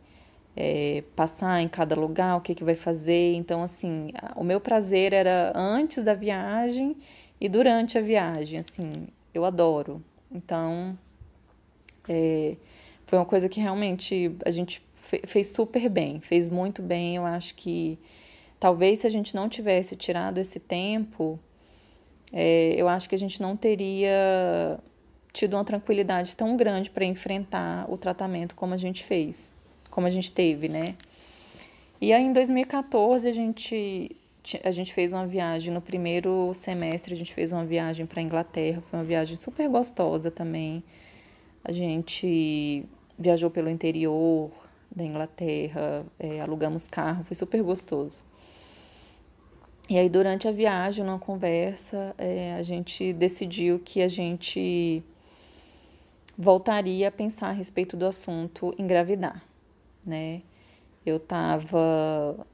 é, 0.55 1.03
passar 1.17 1.61
em 1.61 1.69
cada 1.69 1.97
lugar, 1.97 2.37
o 2.37 2.41
que 2.41 2.55
que 2.55 2.63
vai 2.63 2.77
fazer. 2.77 3.35
Então, 3.35 3.65
assim, 3.65 4.11
o 4.37 4.45
meu 4.45 4.61
prazer 4.61 5.13
era 5.13 5.53
antes 5.57 6.05
da 6.05 6.15
viagem 6.15 6.97
e 7.41 7.49
durante 7.49 7.99
a 7.99 8.01
viagem, 8.01 8.61
assim, 8.61 8.93
eu 9.35 9.45
adoro. 9.45 10.01
Então, 10.31 10.97
é, 12.09 12.57
foi 13.07 13.19
uma 13.19 13.25
coisa 13.25 13.49
que 13.49 13.61
realmente 13.61 14.37
a 14.45 14.51
gente 14.51 14.85
fez 15.25 15.49
super 15.49 15.89
bem, 15.89 16.21
fez 16.21 16.49
muito 16.49 16.83
bem. 16.83 17.17
Eu 17.17 17.25
acho 17.25 17.55
que 17.55 17.99
talvez 18.59 19.01
se 19.01 19.07
a 19.07 19.11
gente 19.11 19.35
não 19.35 19.49
tivesse 19.49 19.95
tirado 19.95 20.39
esse 20.39 20.59
tempo, 20.59 21.39
é, 22.33 22.75
eu 22.77 22.89
acho 22.89 23.09
que 23.09 23.15
a 23.15 23.19
gente 23.19 23.41
não 23.41 23.57
teria 23.57 24.79
tido 25.33 25.55
uma 25.55 25.65
tranquilidade 25.65 26.37
tão 26.37 26.57
grande 26.57 26.91
para 26.91 27.05
enfrentar 27.05 27.91
o 27.91 27.97
tratamento 27.97 28.55
como 28.55 28.75
a 28.75 28.77
gente 28.77 29.05
fez, 29.05 29.55
como 29.91 30.07
a 30.07 30.11
gente 30.11 30.33
teve, 30.33 30.69
né? 30.69 30.97
E 32.01 32.13
aí 32.13 32.25
em 32.25 32.33
2014 32.33 33.29
a 33.29 33.33
gente 33.33 34.17
a 34.63 34.71
gente 34.71 34.95
fez 34.95 35.13
uma 35.13 35.27
viagem 35.27 35.75
no 35.75 35.81
primeiro 35.81 36.53
semestre, 36.55 37.13
a 37.13 37.17
gente 37.17 37.35
fez 37.35 37.51
uma 37.51 37.65
viagem 37.65 38.07
para 38.07 38.23
Inglaterra, 38.23 38.81
foi 38.81 38.99
uma 38.99 39.05
viagem 39.05 39.37
super 39.37 39.69
gostosa 39.69 40.31
também. 40.31 40.85
A 41.65 41.73
gente 41.73 42.85
viajou 43.19 43.51
pelo 43.51 43.69
interior 43.69 44.51
da 44.95 45.05
Inglaterra, 45.05 46.05
é, 46.19 46.41
alugamos 46.41 46.87
carro, 46.87 47.25
foi 47.25 47.35
super 47.35 47.63
gostoso. 47.63 48.25
E 49.89 49.97
aí, 49.99 50.09
durante 50.09 50.49
a 50.49 50.53
viagem, 50.53 51.05
numa 51.05 51.19
conversa, 51.19 52.15
é, 52.19 52.55
a 52.55 52.63
gente 52.63 53.13
decidiu 53.13 53.79
que 53.79 54.03
a 54.03 54.09
gente 54.09 55.03
voltaria 56.37 57.09
a 57.09 57.11
pensar 57.11 57.49
a 57.49 57.53
respeito 57.53 57.97
do 57.97 58.05
assunto 58.05 58.75
engravidar, 58.79 59.43
né? 60.05 60.43
Eu 61.05 61.19
estava 61.19 62.45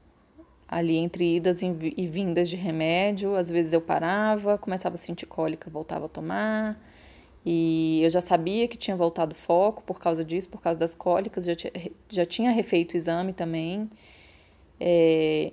ali 0.67 0.95
entre 0.97 1.35
idas 1.35 1.61
e 1.63 2.07
vindas 2.07 2.49
de 2.49 2.55
remédio. 2.55 3.35
Às 3.35 3.49
vezes 3.49 3.73
eu 3.73 3.81
parava, 3.81 4.57
começava 4.57 4.95
a 4.95 4.97
sentir 4.97 5.25
cólica, 5.25 5.69
voltava 5.69 6.05
a 6.05 6.09
tomar. 6.09 6.79
E 7.45 8.01
eu 8.03 8.09
já 8.09 8.21
sabia 8.21 8.67
que 8.67 8.77
tinha 8.77 8.95
voltado 8.95 9.35
foco 9.35 9.83
por 9.83 9.99
causa 9.99 10.23
disso, 10.23 10.49
por 10.49 10.61
causa 10.61 10.79
das 10.79 10.95
cólicas, 10.95 11.45
já 11.45 11.55
tinha, 11.55 11.73
já 12.09 12.25
tinha 12.25 12.51
refeito 12.51 12.93
o 12.93 12.97
exame 12.97 13.33
também. 13.33 13.89
É, 14.79 15.51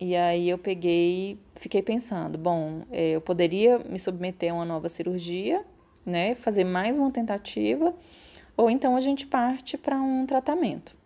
e 0.00 0.14
aí 0.14 0.48
eu 0.48 0.58
peguei, 0.58 1.38
fiquei 1.56 1.82
pensando, 1.82 2.38
bom, 2.38 2.82
é, 2.90 3.10
eu 3.10 3.20
poderia 3.20 3.78
me 3.80 3.98
submeter 3.98 4.52
a 4.52 4.54
uma 4.54 4.64
nova 4.64 4.88
cirurgia, 4.88 5.64
né, 6.06 6.36
fazer 6.36 6.64
mais 6.64 6.98
uma 6.98 7.10
tentativa, 7.10 7.92
ou 8.56 8.70
então 8.70 8.96
a 8.96 9.00
gente 9.00 9.26
parte 9.26 9.76
para 9.76 10.00
um 10.00 10.24
tratamento. 10.24 10.96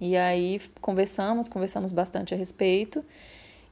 E 0.00 0.16
aí 0.16 0.60
conversamos, 0.80 1.48
conversamos 1.48 1.90
bastante 1.90 2.34
a 2.34 2.36
respeito. 2.36 3.02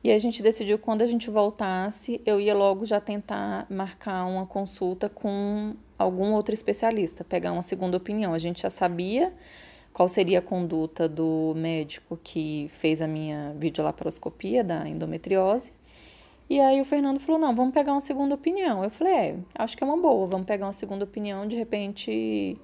E 0.04 0.10
a 0.10 0.18
gente 0.18 0.42
decidiu 0.42 0.78
que 0.78 0.84
quando 0.84 1.02
a 1.02 1.06
gente 1.06 1.30
voltasse, 1.30 2.20
eu 2.26 2.40
ia 2.40 2.54
logo 2.54 2.84
já 2.84 3.00
tentar 3.00 3.66
marcar 3.70 4.24
uma 4.26 4.44
consulta 4.44 5.08
com 5.08 5.74
algum 5.96 6.32
outro 6.32 6.52
especialista, 6.52 7.22
pegar 7.22 7.52
uma 7.52 7.62
segunda 7.62 7.96
opinião. 7.96 8.34
A 8.34 8.38
gente 8.38 8.62
já 8.62 8.70
sabia 8.70 9.32
qual 9.92 10.08
seria 10.08 10.40
a 10.40 10.42
conduta 10.42 11.08
do 11.08 11.54
médico 11.56 12.18
que 12.22 12.68
fez 12.78 13.00
a 13.00 13.06
minha 13.06 13.54
videolaparoscopia 13.56 14.64
da 14.64 14.88
endometriose. 14.88 15.72
E 16.50 16.58
aí 16.58 16.80
o 16.80 16.84
Fernando 16.84 17.20
falou: 17.20 17.40
não, 17.40 17.54
vamos 17.54 17.72
pegar 17.72 17.92
uma 17.92 18.00
segunda 18.00 18.34
opinião. 18.34 18.82
Eu 18.82 18.90
falei: 18.90 19.14
é, 19.14 19.36
acho 19.54 19.76
que 19.76 19.84
é 19.84 19.86
uma 19.86 19.96
boa, 19.96 20.26
vamos 20.26 20.46
pegar 20.46 20.66
uma 20.66 20.72
segunda 20.72 21.04
opinião, 21.04 21.46
de 21.46 21.56
repente 21.56 22.58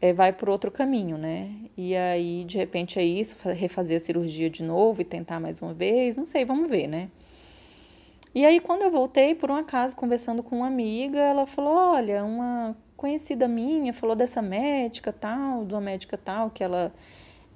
é, 0.00 0.12
vai 0.12 0.32
por 0.32 0.48
outro 0.48 0.70
caminho, 0.70 1.18
né? 1.18 1.50
E 1.76 1.94
aí, 1.94 2.44
de 2.44 2.56
repente, 2.56 2.98
é 2.98 3.04
isso, 3.04 3.36
refazer 3.50 3.96
a 3.98 4.00
cirurgia 4.00 4.48
de 4.48 4.62
novo 4.62 5.02
e 5.02 5.04
tentar 5.04 5.38
mais 5.38 5.60
uma 5.60 5.74
vez, 5.74 6.16
não 6.16 6.24
sei, 6.24 6.44
vamos 6.44 6.68
ver, 6.70 6.86
né? 6.86 7.10
E 8.34 8.46
aí, 8.46 8.60
quando 8.60 8.82
eu 8.82 8.90
voltei, 8.90 9.34
por 9.34 9.50
um 9.50 9.56
acaso, 9.56 9.96
conversando 9.96 10.42
com 10.42 10.56
uma 10.58 10.68
amiga, 10.68 11.18
ela 11.18 11.46
falou: 11.46 11.74
Olha, 11.74 12.24
uma 12.24 12.76
conhecida 12.96 13.48
minha 13.48 13.92
falou 13.92 14.14
dessa 14.14 14.40
médica 14.40 15.12
tal, 15.12 15.64
de 15.64 15.74
uma 15.74 15.80
médica 15.80 16.16
tal, 16.16 16.48
que 16.50 16.62
ela, 16.62 16.94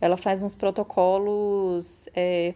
ela 0.00 0.16
faz 0.16 0.42
uns 0.42 0.54
protocolos 0.54 2.08
é, 2.14 2.54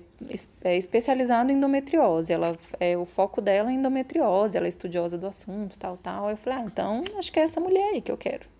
é, 0.64 0.76
especializados 0.76 1.52
em 1.52 1.56
endometriose. 1.56 2.32
Ela, 2.32 2.58
é, 2.80 2.96
o 2.98 3.04
foco 3.04 3.40
dela 3.40 3.70
é 3.70 3.74
endometriose, 3.74 4.56
ela 4.56 4.66
é 4.66 4.68
estudiosa 4.68 5.16
do 5.16 5.26
assunto, 5.26 5.78
tal, 5.78 5.96
tal. 5.96 6.28
Eu 6.28 6.36
falei: 6.36 6.58
Ah, 6.60 6.64
então 6.64 7.04
acho 7.16 7.32
que 7.32 7.38
é 7.38 7.44
essa 7.44 7.60
mulher 7.60 7.90
aí 7.94 8.00
que 8.00 8.10
eu 8.10 8.16
quero. 8.16 8.57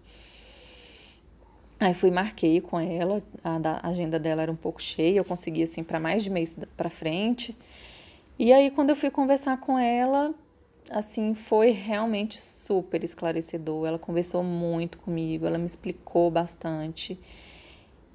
Aí 1.81 1.95
fui 1.95 2.11
marquei 2.11 2.61
com 2.61 2.79
ela, 2.79 3.23
a, 3.45 3.89
agenda 3.89 4.19
dela 4.19 4.43
era 4.43 4.51
um 4.51 4.57
pouco 4.57 4.83
cheia, 4.83 5.19
eu 5.19 5.25
consegui 5.25 5.63
assim 5.63 5.85
para 5.85 6.01
mais 6.01 6.25
de 6.25 6.31
mês 6.31 6.57
para 6.77 6.91
frente. 6.91 7.57
E 8.39 8.53
aí 8.53 8.71
quando 8.71 8.91
eu 8.91 8.97
fui 8.97 9.11
conversar 9.11 9.59
com 9.59 9.79
ela, 9.79 10.35
assim, 10.91 11.35
foi 11.35 11.71
realmente 11.71 12.43
super 12.43 13.05
esclarecedor. 13.05 13.87
Ela 13.87 13.99
conversou 13.99 14.43
muito 14.43 14.99
comigo, 14.99 15.47
ela 15.47 15.59
me 15.59 15.67
explicou 15.67 16.31
bastante. 16.31 17.19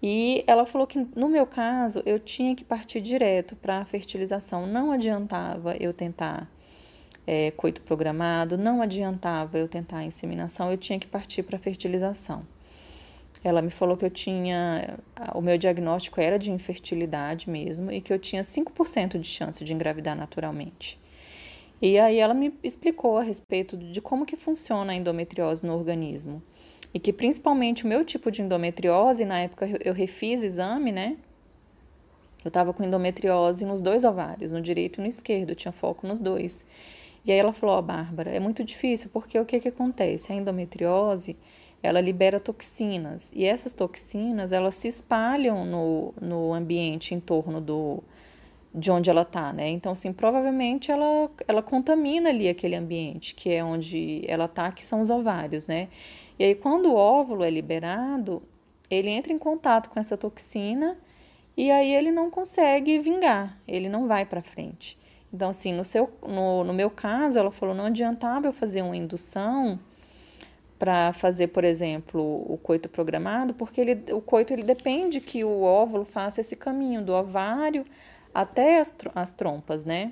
E 0.02 0.44
ela 0.48 0.66
falou 0.66 0.86
que 0.86 1.08
no 1.16 1.30
meu 1.30 1.46
caso 1.48 2.04
eu 2.06 2.20
tinha 2.20 2.56
que 2.56 2.66
partir 2.66 3.00
direto 3.00 3.56
para 3.56 3.80
a 3.80 3.86
fertilização. 3.86 4.68
Não 4.68 4.92
adiantava 4.92 5.78
eu 5.78 5.94
tentar 5.94 6.50
é, 7.26 7.52
coito 7.52 7.82
programado, 7.82 8.58
não 8.58 8.82
adiantava 8.82 9.58
eu 9.58 9.68
tentar 9.68 10.04
inseminação, 10.04 10.70
eu 10.72 10.78
tinha 10.78 11.00
que 11.00 11.08
partir 11.08 11.44
para 11.44 11.56
a 11.56 11.60
fertilização. 11.60 12.46
Ela 13.44 13.62
me 13.62 13.70
falou 13.70 13.98
que 13.98 14.06
eu 14.06 14.10
tinha. 14.10 14.98
O 15.36 15.42
meu 15.42 15.58
diagnóstico 15.58 16.22
era 16.22 16.40
de 16.40 16.52
infertilidade 16.52 17.50
mesmo 17.50 17.92
e 17.92 18.00
que 18.00 18.14
eu 18.14 18.18
tinha 18.18 18.42
5% 18.42 19.20
de 19.20 19.28
chance 19.28 19.64
de 19.64 19.74
engravidar 19.74 20.16
naturalmente. 20.16 21.00
E 21.82 22.00
aí 22.00 22.18
ela 22.20 22.34
me 22.34 22.54
explicou 22.64 23.18
a 23.18 23.24
respeito 23.24 23.76
de 23.76 24.00
como 24.00 24.26
que 24.26 24.38
funciona 24.38 24.94
a 24.94 24.96
endometriose 24.96 25.66
no 25.66 25.74
organismo. 25.76 26.42
E 26.94 27.00
que 27.00 27.12
principalmente 27.12 27.84
o 27.84 27.88
meu 27.88 28.06
tipo 28.06 28.32
de 28.32 28.42
endometriose, 28.42 29.26
na 29.26 29.40
época 29.40 29.68
eu 29.84 29.94
refiz 29.94 30.44
exame, 30.44 30.92
né? 30.92 31.18
Eu 32.44 32.50
estava 32.50 32.74
com 32.74 32.84
endometriose 32.84 33.66
nos 33.66 33.82
dois 33.82 34.06
ovários, 34.06 34.52
no 34.52 34.62
direito 34.62 35.00
e 35.00 35.02
no 35.02 35.08
esquerdo, 35.08 35.56
tinha 35.56 35.72
foco 35.72 36.08
nos 36.08 36.22
dois. 36.22 36.66
E 37.26 37.32
aí 37.32 37.38
ela 37.38 37.54
falou, 37.54 37.76
ó, 37.76 37.80
oh, 37.80 37.82
Bárbara, 37.82 38.32
é 38.32 38.40
muito 38.40 38.64
difícil, 38.64 39.10
porque 39.12 39.40
o 39.40 39.46
que 39.46 39.60
que 39.60 39.70
acontece? 39.70 40.32
A 40.32 40.36
endometriose, 40.36 41.38
ela 41.84 42.00
libera 42.00 42.40
toxinas 42.40 43.34
e 43.36 43.44
essas 43.44 43.74
toxinas 43.74 44.54
elas 44.54 44.74
se 44.76 44.88
espalham 44.88 45.66
no, 45.66 46.14
no 46.20 46.54
ambiente 46.54 47.14
em 47.14 47.20
torno 47.20 47.60
do 47.60 48.02
de 48.76 48.90
onde 48.90 49.08
ela 49.08 49.22
está, 49.22 49.54
né? 49.54 49.70
Então, 49.70 49.92
assim, 49.92 50.12
provavelmente 50.12 50.92
ela, 50.92 51.30
ela 51.48 51.62
contamina 51.62 52.30
ali 52.30 52.50
aquele 52.50 52.76
ambiente, 52.76 53.36
que 53.36 53.54
é 53.54 53.64
onde 53.64 54.24
ela 54.28 54.46
está, 54.46 54.72
que 54.72 54.84
são 54.84 55.00
os 55.00 55.12
ovários, 55.12 55.68
né? 55.68 55.90
E 56.40 56.44
aí, 56.44 56.56
quando 56.56 56.88
o 56.88 56.96
óvulo 56.96 57.44
é 57.44 57.52
liberado, 57.52 58.42
ele 58.90 59.12
entra 59.12 59.32
em 59.32 59.38
contato 59.38 59.92
com 59.92 60.00
essa 60.00 60.18
toxina 60.18 60.98
e 61.56 61.70
aí 61.70 61.94
ele 61.94 62.10
não 62.10 62.32
consegue 62.32 62.98
vingar, 62.98 63.60
ele 63.68 63.88
não 63.88 64.08
vai 64.08 64.26
para 64.26 64.42
frente. 64.42 64.98
Então, 65.32 65.52
assim, 65.52 65.72
no, 65.72 65.86
seu, 65.86 66.10
no, 66.28 66.64
no 66.64 66.74
meu 66.74 66.90
caso, 66.90 67.38
ela 67.38 67.52
falou, 67.52 67.76
não 67.76 67.86
adiantava 67.86 68.48
eu 68.48 68.54
fazer 68.54 68.82
uma 68.82 68.98
indução 68.98 69.80
para 70.78 71.14
fazer, 71.14 71.48
por 71.48 71.64
exemplo, 71.64 72.22
o 72.22 72.58
coito 72.58 72.90
programado, 72.90 73.54
porque 73.54 73.80
ele, 73.80 74.14
o 74.14 74.22
coito 74.22 74.54
ele 74.54 74.64
depende 74.64 75.22
que 75.22 75.44
o 75.44 75.62
óvulo 75.62 76.04
faça 76.04 76.42
esse 76.42 76.56
caminho 76.56 77.02
do 77.02 77.14
ovário 77.14 77.84
até 78.34 78.80
as, 78.80 78.94
as 79.16 79.32
trompas, 79.32 79.86
né? 79.86 80.12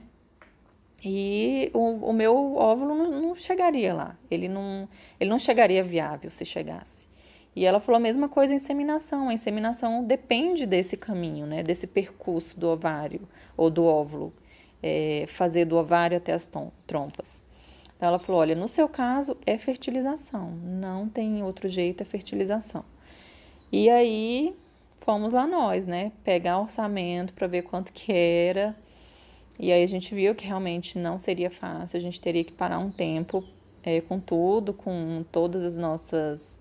E 1.03 1.71
o, 1.73 2.09
o 2.09 2.13
meu 2.13 2.55
óvulo 2.55 2.93
não, 2.93 3.21
não, 3.21 3.35
chegaria 3.35 3.93
lá, 3.93 4.15
ele 4.29 4.47
não, 4.47 4.87
ele 5.19 5.29
não 5.29 5.39
chegaria 5.39 5.83
viável 5.83 6.29
se 6.29 6.45
chegasse. 6.45 7.09
E 7.55 7.65
ela 7.65 7.79
falou 7.79 7.97
a 7.97 8.01
mesma 8.01 8.29
coisa 8.29 8.53
a 8.53 8.55
inseminação. 8.55 9.27
A 9.27 9.33
inseminação 9.33 10.03
depende 10.03 10.65
desse 10.65 10.95
caminho, 10.95 11.45
né? 11.45 11.63
Desse 11.63 11.85
percurso 11.85 12.57
do 12.57 12.69
ovário 12.69 13.27
ou 13.57 13.69
do 13.69 13.83
óvulo, 13.83 14.33
é, 14.81 15.25
fazer 15.27 15.65
do 15.65 15.75
ovário 15.75 16.15
até 16.15 16.31
as 16.33 16.49
trompas. 16.87 17.45
Então 18.01 18.09
ela 18.09 18.17
falou: 18.17 18.41
olha, 18.41 18.55
no 18.55 18.67
seu 18.67 18.89
caso 18.89 19.37
é 19.45 19.59
fertilização, 19.59 20.49
não 20.63 21.07
tem 21.07 21.43
outro 21.43 21.69
jeito, 21.69 22.01
é 22.01 22.05
fertilização. 22.05 22.83
E 23.71 23.91
aí 23.91 24.55
fomos 24.95 25.33
lá 25.33 25.45
nós, 25.45 25.85
né? 25.85 26.11
Pegar 26.23 26.59
orçamento 26.59 27.31
para 27.31 27.45
ver 27.45 27.61
quanto 27.61 27.93
que 27.93 28.11
era. 28.11 28.75
E 29.59 29.71
aí 29.71 29.83
a 29.83 29.87
gente 29.87 30.15
viu 30.15 30.33
que 30.33 30.47
realmente 30.47 30.97
não 30.97 31.19
seria 31.19 31.51
fácil, 31.51 31.95
a 31.95 32.01
gente 32.01 32.19
teria 32.19 32.43
que 32.43 32.51
parar 32.51 32.79
um 32.79 32.89
tempo 32.89 33.43
é, 33.83 34.01
com 34.01 34.19
tudo, 34.19 34.73
com 34.73 35.23
todas 35.31 35.63
as 35.63 35.77
nossas. 35.77 36.59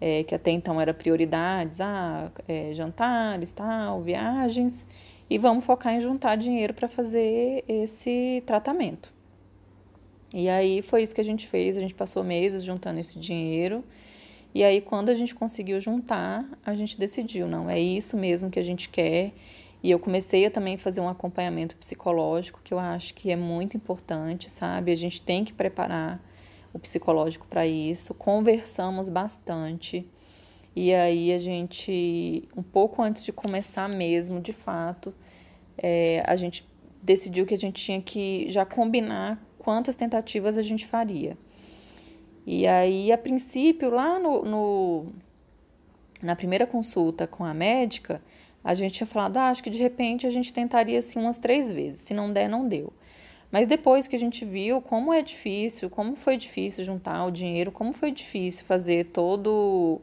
É, 0.00 0.24
que 0.24 0.34
até 0.34 0.50
então 0.52 0.80
era 0.80 0.94
prioridades, 0.94 1.82
ah, 1.82 2.32
é, 2.48 2.72
jantares, 2.72 3.52
tal, 3.52 4.00
viagens, 4.00 4.86
e 5.28 5.36
vamos 5.38 5.64
focar 5.66 5.94
em 5.94 6.00
juntar 6.00 6.34
dinheiro 6.36 6.72
para 6.72 6.88
fazer 6.88 7.62
esse 7.68 8.42
tratamento. 8.46 9.12
E 10.34 10.48
aí 10.48 10.82
foi 10.82 11.02
isso 11.02 11.14
que 11.14 11.20
a 11.20 11.24
gente 11.24 11.46
fez, 11.46 11.76
a 11.76 11.80
gente 11.80 11.94
passou 11.94 12.24
meses 12.24 12.64
juntando 12.64 12.98
esse 12.98 13.18
dinheiro. 13.18 13.84
E 14.54 14.64
aí 14.64 14.80
quando 14.80 15.08
a 15.08 15.14
gente 15.14 15.34
conseguiu 15.34 15.80
juntar, 15.80 16.46
a 16.64 16.74
gente 16.74 16.98
decidiu, 16.98 17.46
não, 17.46 17.68
é 17.68 17.78
isso 17.78 18.16
mesmo 18.16 18.50
que 18.50 18.58
a 18.58 18.62
gente 18.62 18.88
quer. 18.88 19.32
E 19.82 19.90
eu 19.90 19.98
comecei 19.98 20.46
a 20.46 20.50
também 20.50 20.76
fazer 20.76 21.00
um 21.00 21.08
acompanhamento 21.08 21.76
psicológico, 21.76 22.60
que 22.62 22.72
eu 22.72 22.78
acho 22.78 23.14
que 23.14 23.32
é 23.32 23.36
muito 23.36 23.76
importante, 23.76 24.48
sabe? 24.48 24.92
A 24.92 24.94
gente 24.94 25.20
tem 25.20 25.44
que 25.44 25.52
preparar 25.52 26.22
o 26.72 26.78
psicológico 26.78 27.46
para 27.48 27.66
isso. 27.66 28.14
Conversamos 28.14 29.08
bastante. 29.08 30.08
E 30.74 30.94
aí 30.94 31.32
a 31.32 31.38
gente, 31.38 32.48
um 32.56 32.62
pouco 32.62 33.02
antes 33.02 33.24
de 33.24 33.32
começar 33.32 33.88
mesmo, 33.88 34.40
de 34.40 34.52
fato, 34.52 35.12
é, 35.76 36.22
a 36.26 36.36
gente 36.36 36.66
decidiu 37.02 37.44
que 37.44 37.52
a 37.52 37.58
gente 37.58 37.82
tinha 37.82 38.00
que 38.00 38.48
já 38.48 38.64
combinar 38.64 39.42
quantas 39.62 39.94
tentativas 39.94 40.58
a 40.58 40.62
gente 40.62 40.86
faria. 40.86 41.36
E 42.44 42.66
aí, 42.66 43.12
a 43.12 43.18
princípio, 43.18 43.90
lá 43.90 44.18
no, 44.18 44.42
no 44.42 45.06
na 46.20 46.34
primeira 46.34 46.66
consulta 46.66 47.26
com 47.26 47.44
a 47.44 47.54
médica, 47.54 48.20
a 48.64 48.74
gente 48.74 48.94
tinha 48.94 49.06
falado, 49.06 49.36
ah, 49.36 49.48
acho 49.50 49.62
que 49.62 49.70
de 49.70 49.78
repente 49.78 50.26
a 50.26 50.30
gente 50.30 50.52
tentaria 50.52 50.98
assim 50.98 51.18
umas 51.18 51.38
três 51.38 51.70
vezes. 51.70 52.02
Se 52.02 52.14
não 52.14 52.32
der, 52.32 52.48
não 52.48 52.66
deu. 52.66 52.92
Mas 53.50 53.66
depois 53.66 54.08
que 54.08 54.16
a 54.16 54.18
gente 54.18 54.44
viu 54.44 54.80
como 54.80 55.12
é 55.12 55.20
difícil, 55.22 55.90
como 55.90 56.16
foi 56.16 56.36
difícil 56.36 56.84
juntar 56.84 57.24
o 57.26 57.30
dinheiro, 57.30 57.70
como 57.70 57.92
foi 57.92 58.10
difícil 58.10 58.64
fazer 58.64 59.06
todo 59.06 60.00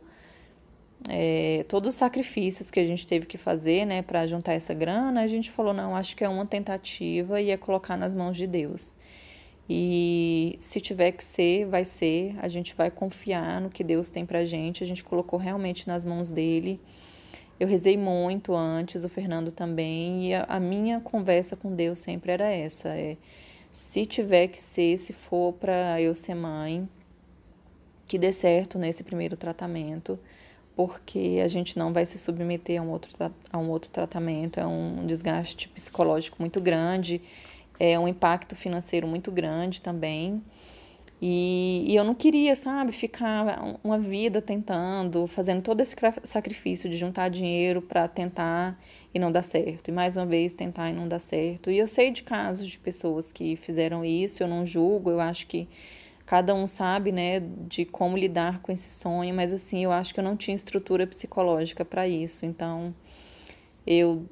é, 1.10 1.66
todos 1.68 1.90
os 1.90 1.96
sacrifícios 1.96 2.70
que 2.70 2.80
a 2.80 2.86
gente 2.86 3.08
teve 3.08 3.26
que 3.26 3.38
fazer, 3.38 3.86
né, 3.86 4.02
para 4.02 4.28
juntar 4.28 4.54
essa 4.54 4.74
grana, 4.74 5.22
a 5.22 5.28
gente 5.28 5.50
falou 5.50 5.74
não, 5.74 5.96
acho 5.96 6.16
que 6.16 6.24
é 6.24 6.30
uma 6.30 6.46
tentativa 6.46 7.40
e 7.42 7.52
é 7.52 7.58
colocar 7.58 7.96
nas 7.98 8.14
mãos 8.14 8.36
de 8.36 8.46
Deus. 8.46 8.94
E 9.70 10.56
se 10.60 10.82
tiver 10.82 11.12
que 11.12 11.24
ser, 11.24 11.66
vai 11.68 11.86
ser. 11.86 12.36
A 12.40 12.48
gente 12.48 12.74
vai 12.74 12.90
confiar 12.90 13.62
no 13.62 13.70
que 13.70 13.84
Deus 13.84 14.10
tem 14.10 14.26
pra 14.26 14.44
gente. 14.44 14.84
A 14.84 14.88
gente 14.88 15.04
colocou 15.04 15.38
realmente 15.38 15.88
nas 15.88 16.04
mãos 16.04 16.32
dele. 16.32 16.82
Eu 17.60 17.68
rezei 17.68 17.96
muito 17.96 18.56
antes, 18.56 19.04
o 19.04 19.10
Fernando 19.10 19.52
também, 19.52 20.30
e 20.30 20.34
a, 20.34 20.46
a 20.46 20.60
minha 20.60 21.02
conversa 21.02 21.56
com 21.58 21.76
Deus 21.76 22.00
sempre 22.00 22.32
era 22.32 22.48
essa: 22.48 22.90
é, 22.90 23.18
se 23.72 24.06
tiver 24.06 24.48
que 24.48 24.60
ser, 24.60 24.98
se 24.98 25.14
for 25.14 25.54
para 25.54 26.02
eu 26.02 26.16
ser 26.16 26.36
mãe, 26.36 26.90
que 28.08 28.18
dê 28.18 28.32
certo 28.32 28.80
nesse 28.80 29.04
primeiro 29.04 29.36
tratamento, 29.36 30.18
porque 30.74 31.42
a 31.44 31.48
gente 31.50 31.78
não 31.78 31.92
vai 31.92 32.06
se 32.06 32.18
submeter 32.18 32.80
a 32.80 32.84
um 32.84 32.90
outro, 32.90 33.12
a 33.52 33.58
um 33.58 33.70
outro 33.70 33.92
tratamento, 33.92 34.60
é 34.60 34.66
um 34.66 35.06
desgaste 35.06 35.68
psicológico 35.68 36.38
muito 36.40 36.62
grande 36.62 37.22
é 37.80 37.98
um 37.98 38.08
impacto 38.08 38.56
financeiro 38.56 39.08
muito 39.08 39.32
grande 39.32 39.82
também. 39.82 40.44
E, 41.22 41.84
e, 41.86 41.96
eu 41.96 42.04
não 42.06 42.16
queria, 42.16 42.56
sabe, 42.56 42.94
ficar 42.94 43.78
uma 43.84 44.00
vida 44.00 44.42
tentando, 44.42 45.28
fazendo 45.28 45.62
todo 45.62 45.82
esse 45.82 45.94
sacrifício 46.24 46.90
de 46.90 46.98
juntar 46.98 47.30
dinheiro 47.30 47.82
para 47.82 48.08
tentar 48.08 48.80
e 49.14 49.20
não 49.20 49.30
dar 49.30 49.44
certo. 49.44 49.90
E 49.90 49.92
mais 49.92 50.16
uma 50.16 50.26
vez 50.26 50.54
tentar 50.54 50.90
e 50.90 50.94
não 50.94 51.10
dar 51.10 51.20
certo. 51.20 51.70
E 51.70 51.78
eu 51.78 51.88
sei 51.88 52.12
de 52.12 52.24
casos 52.24 52.68
de 52.68 52.78
pessoas 52.78 53.34
que 53.34 53.58
fizeram 53.58 54.06
isso, 54.06 54.42
eu 54.44 54.48
não 54.48 54.66
julgo, 54.66 55.10
eu 55.12 55.20
acho 55.20 55.46
que 55.48 55.68
cada 56.26 56.56
um 56.56 56.68
sabe, 56.68 57.12
né, 57.12 57.42
de 57.68 57.84
como 57.86 58.16
lidar 58.16 58.62
com 58.62 58.72
esse 58.72 58.90
sonho, 58.90 59.34
mas 59.34 59.52
assim, 59.52 59.84
eu 59.84 59.92
acho 59.92 60.14
que 60.14 60.20
eu 60.20 60.24
não 60.24 60.38
tinha 60.38 60.56
estrutura 60.56 61.06
psicológica 61.06 61.84
para 61.84 62.08
isso. 62.08 62.46
Então, 62.46 62.94
eu 63.86 64.26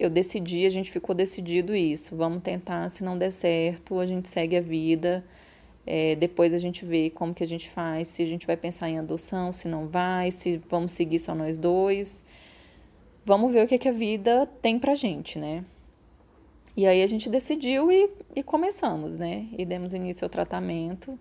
eu 0.00 0.10
decidi, 0.10 0.66
a 0.66 0.70
gente 0.70 0.90
ficou 0.90 1.14
decidido 1.14 1.74
isso. 1.76 2.16
Vamos 2.16 2.42
tentar, 2.42 2.88
se 2.88 3.04
não 3.04 3.16
der 3.16 3.30
certo, 3.30 3.98
a 4.00 4.06
gente 4.06 4.28
segue 4.28 4.56
a 4.56 4.60
vida 4.60 5.24
é, 5.86 6.14
depois 6.14 6.52
a 6.54 6.58
gente 6.58 6.84
vê 6.84 7.10
como 7.10 7.34
que 7.34 7.42
a 7.42 7.46
gente 7.46 7.68
faz, 7.68 8.08
se 8.08 8.22
a 8.22 8.26
gente 8.26 8.46
vai 8.46 8.56
pensar 8.56 8.88
em 8.88 8.98
adoção, 8.98 9.52
se 9.52 9.66
não 9.66 9.88
vai, 9.88 10.30
se 10.30 10.60
vamos 10.68 10.92
seguir 10.92 11.18
só 11.18 11.34
nós 11.34 11.58
dois. 11.58 12.22
Vamos 13.24 13.52
ver 13.52 13.64
o 13.64 13.68
que, 13.68 13.78
que 13.78 13.88
a 13.88 13.92
vida 13.92 14.46
tem 14.62 14.78
pra 14.78 14.94
gente, 14.94 15.38
né? 15.38 15.64
E 16.76 16.86
aí 16.86 17.02
a 17.02 17.06
gente 17.06 17.28
decidiu 17.28 17.90
e, 17.90 18.08
e 18.36 18.42
começamos, 18.42 19.16
né? 19.16 19.46
E 19.58 19.64
demos 19.64 19.92
início 19.92 20.24
ao 20.24 20.30
tratamento. 20.30 21.18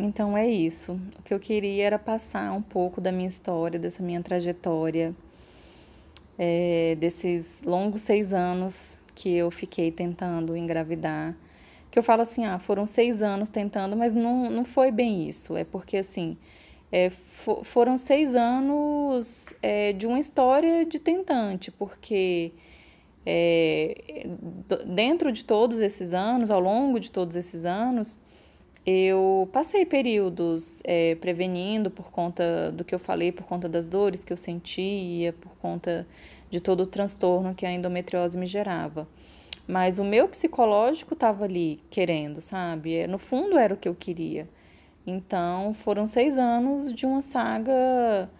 Então 0.00 0.36
é 0.36 0.48
isso. 0.48 0.98
O 1.18 1.22
que 1.22 1.34
eu 1.34 1.38
queria 1.38 1.84
era 1.84 1.98
passar 1.98 2.52
um 2.52 2.62
pouco 2.62 3.00
da 3.00 3.12
minha 3.12 3.28
história, 3.28 3.78
dessa 3.78 4.02
minha 4.02 4.22
trajetória, 4.22 5.14
é, 6.38 6.96
desses 6.98 7.62
longos 7.62 8.02
seis 8.02 8.32
anos 8.32 8.96
que 9.14 9.34
eu 9.34 9.50
fiquei 9.50 9.90
tentando 9.92 10.56
engravidar 10.56 11.36
que 11.94 11.98
eu 12.00 12.02
falo 12.02 12.22
assim, 12.22 12.44
ah, 12.44 12.58
foram 12.58 12.88
seis 12.88 13.22
anos 13.22 13.48
tentando, 13.48 13.94
mas 13.94 14.12
não, 14.12 14.50
não 14.50 14.64
foi 14.64 14.90
bem 14.90 15.28
isso. 15.28 15.56
É 15.56 15.62
porque, 15.62 15.96
assim, 15.96 16.36
é, 16.90 17.08
for, 17.08 17.64
foram 17.64 17.96
seis 17.96 18.34
anos 18.34 19.54
é, 19.62 19.92
de 19.92 20.04
uma 20.04 20.18
história 20.18 20.84
de 20.84 20.98
tentante, 20.98 21.70
porque 21.70 22.52
é, 23.24 24.26
dentro 24.86 25.30
de 25.30 25.44
todos 25.44 25.78
esses 25.78 26.12
anos, 26.12 26.50
ao 26.50 26.58
longo 26.58 26.98
de 26.98 27.12
todos 27.12 27.36
esses 27.36 27.64
anos, 27.64 28.18
eu 28.86 29.48
passei 29.52 29.86
períodos 29.86 30.80
é, 30.84 31.14
prevenindo 31.14 31.90
por 31.90 32.10
conta 32.10 32.70
do 32.70 32.84
que 32.84 32.94
eu 32.94 32.98
falei, 32.98 33.32
por 33.32 33.44
conta 33.44 33.68
das 33.68 33.86
dores 33.86 34.22
que 34.22 34.32
eu 34.32 34.36
sentia, 34.36 35.32
por 35.32 35.52
conta 35.56 36.06
de 36.50 36.60
todo 36.60 36.82
o 36.82 36.86
transtorno 36.86 37.54
que 37.54 37.64
a 37.64 37.72
endometriose 37.72 38.36
me 38.36 38.46
gerava. 38.46 39.08
Mas 39.66 39.98
o 39.98 40.04
meu 40.04 40.28
psicológico 40.28 41.14
estava 41.14 41.44
ali 41.44 41.80
querendo, 41.90 42.40
sabe? 42.40 42.94
É, 42.96 43.06
no 43.06 43.18
fundo 43.18 43.56
era 43.56 43.72
o 43.72 43.76
que 43.76 43.88
eu 43.88 43.94
queria. 43.94 44.46
Então 45.06 45.72
foram 45.72 46.06
seis 46.06 46.38
anos 46.38 46.92
de 46.92 47.06
uma 47.06 47.22
saga 47.22 48.30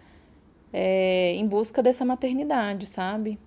é, 0.71 1.33
em 1.33 1.47
busca 1.47 1.81
dessa 1.81 2.05
maternidade, 2.05 2.85
sabe? 2.85 3.39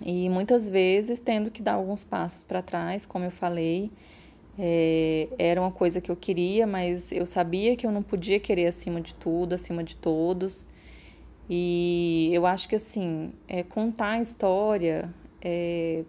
E 0.00 0.28
muitas 0.28 0.68
vezes 0.68 1.20
tendo 1.20 1.50
que 1.50 1.62
dar 1.62 1.74
alguns 1.74 2.04
passos 2.04 2.44
para 2.44 2.62
trás, 2.62 3.04
como 3.04 3.24
eu 3.24 3.30
falei. 3.30 3.90
É, 4.58 5.28
era 5.38 5.60
uma 5.60 5.70
coisa 5.70 6.00
que 6.00 6.10
eu 6.10 6.16
queria, 6.16 6.66
mas 6.66 7.10
eu 7.10 7.26
sabia 7.26 7.76
que 7.76 7.86
eu 7.86 7.90
não 7.90 8.02
podia 8.02 8.38
querer 8.38 8.66
acima 8.66 9.00
de 9.00 9.14
tudo, 9.14 9.54
acima 9.54 9.82
de 9.82 9.96
todos. 9.96 10.68
E 11.48 12.30
eu 12.32 12.46
acho 12.46 12.68
que 12.68 12.76
assim, 12.76 13.32
é, 13.48 13.62
contar 13.62 14.12
a 14.12 14.20
história 14.20 15.12
é, 15.42 16.04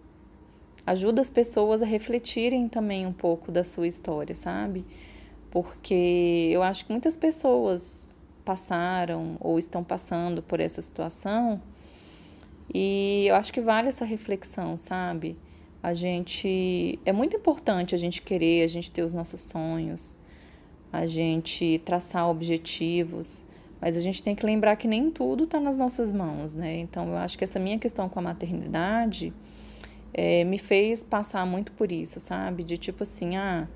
ajuda 0.86 1.22
as 1.22 1.30
pessoas 1.30 1.82
a 1.82 1.86
refletirem 1.86 2.70
também 2.70 3.06
um 3.06 3.14
pouco 3.14 3.52
da 3.52 3.64
sua 3.64 3.88
história, 3.88 4.36
sabe? 4.36 4.86
Porque 5.52 6.50
eu 6.52 6.62
acho 6.64 6.86
que 6.86 6.92
muitas 6.92 7.18
pessoas 7.18 8.04
passaram 8.46 9.38
ou 9.40 9.58
estão 9.58 9.84
passando 9.84 10.44
por 10.44 10.60
essa 10.60 10.82
situação 10.82 11.62
e 12.74 13.26
eu 13.28 13.36
acho 13.36 13.52
que 13.52 13.62
vale 13.62 13.88
essa 13.90 14.06
reflexão, 14.06 14.78
sabe? 14.78 15.38
A 15.86 15.94
gente 15.94 16.98
é 17.06 17.14
muito 17.14 17.38
importante 17.38 17.94
a 17.94 17.98
gente 18.00 18.20
querer, 18.20 18.64
a 18.64 18.68
gente 18.68 18.90
ter 18.90 19.04
os 19.04 19.14
nossos 19.14 19.40
sonhos, 19.40 20.18
a 20.92 21.06
gente 21.06 21.80
traçar 21.86 22.28
objetivos, 22.28 23.46
mas 23.80 23.96
a 23.96 24.02
gente 24.02 24.24
tem 24.24 24.34
que 24.34 24.44
lembrar 24.44 24.78
que 24.78 24.88
nem 24.88 25.12
tudo 25.12 25.44
está 25.44 25.60
nas 25.60 25.78
nossas 25.78 26.12
mãos, 26.12 26.56
né? 26.56 26.80
Então 26.80 27.10
eu 27.10 27.18
acho 27.18 27.38
que 27.38 27.44
essa 27.44 27.60
minha 27.60 27.78
questão 27.78 28.10
com 28.10 28.18
a 28.18 28.22
maternidade 28.24 29.32
é, 30.12 30.44
me 30.44 30.58
fez 30.58 31.04
passar 31.04 31.46
muito 31.46 31.72
por 31.74 31.92
isso, 31.92 32.20
sabe? 32.20 32.64
De 32.64 32.80
tipo 32.80 33.04
assim, 33.04 33.36
ah, 33.36 33.68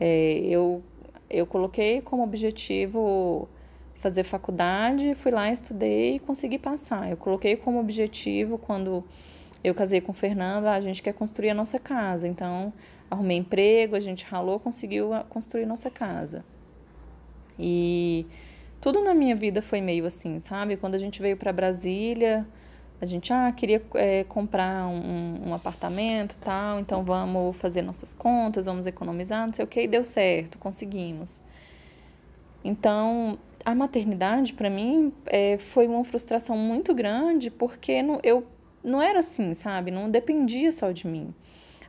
é, 0.00 0.38
eu, 0.42 0.82
eu 1.28 1.44
coloquei 1.44 2.00
como 2.00 2.22
objetivo 2.22 3.50
fazer 3.96 4.22
faculdade, 4.22 5.14
fui 5.14 5.30
lá, 5.30 5.52
estudei 5.52 6.14
e 6.14 6.18
consegui 6.20 6.58
passar. 6.58 7.10
Eu 7.10 7.18
coloquei 7.18 7.54
como 7.54 7.78
objetivo 7.78 8.56
quando 8.56 9.04
eu 9.62 9.74
casei 9.74 10.00
com 10.00 10.12
ah, 10.12 10.72
a 10.72 10.80
gente 10.80 11.02
quer 11.02 11.12
construir 11.12 11.50
a 11.50 11.54
nossa 11.54 11.78
casa. 11.78 12.26
Então, 12.26 12.72
arrumei 13.10 13.38
emprego, 13.38 13.96
a 13.96 14.00
gente 14.00 14.24
ralou, 14.24 14.58
conseguiu 14.58 15.10
construir 15.28 15.66
nossa 15.66 15.90
casa. 15.90 16.44
E 17.58 18.26
tudo 18.80 19.02
na 19.02 19.12
minha 19.12 19.36
vida 19.36 19.60
foi 19.60 19.80
meio 19.80 20.06
assim, 20.06 20.40
sabe? 20.40 20.76
Quando 20.76 20.94
a 20.94 20.98
gente 20.98 21.20
veio 21.20 21.36
para 21.36 21.52
Brasília, 21.52 22.46
a 23.00 23.06
gente 23.06 23.32
ah, 23.32 23.52
queria 23.52 23.82
é, 23.94 24.24
comprar 24.24 24.86
um, 24.86 25.48
um 25.48 25.54
apartamento 25.54 26.36
tal, 26.38 26.78
então 26.78 27.02
vamos 27.04 27.56
fazer 27.56 27.82
nossas 27.82 28.14
contas, 28.14 28.66
vamos 28.66 28.86
economizar, 28.86 29.46
não 29.46 29.52
sei 29.52 29.64
o 29.64 29.68
que, 29.68 29.82
e 29.82 29.88
deu 29.88 30.04
certo, 30.04 30.58
conseguimos. 30.58 31.42
Então, 32.62 33.38
a 33.64 33.74
maternidade, 33.74 34.52
para 34.52 34.68
mim, 34.68 35.12
é, 35.26 35.56
foi 35.58 35.86
uma 35.86 36.04
frustração 36.04 36.56
muito 36.56 36.94
grande, 36.94 37.50
porque 37.50 38.02
não, 38.02 38.20
eu 38.22 38.46
não 38.82 39.00
era 39.00 39.20
assim, 39.20 39.54
sabe? 39.54 39.90
Não 39.90 40.10
dependia 40.10 40.72
só 40.72 40.90
de 40.90 41.06
mim. 41.06 41.34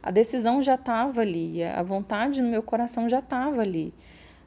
A 0.04 0.12
decisão 0.12 0.62
já 0.64 0.76
estava 0.76 1.22
ali, 1.22 1.64
a 1.64 1.84
vontade 1.84 2.42
no 2.42 2.50
meu 2.50 2.64
coração 2.64 3.08
já 3.08 3.20
estava 3.20 3.62
ali, 3.62 3.94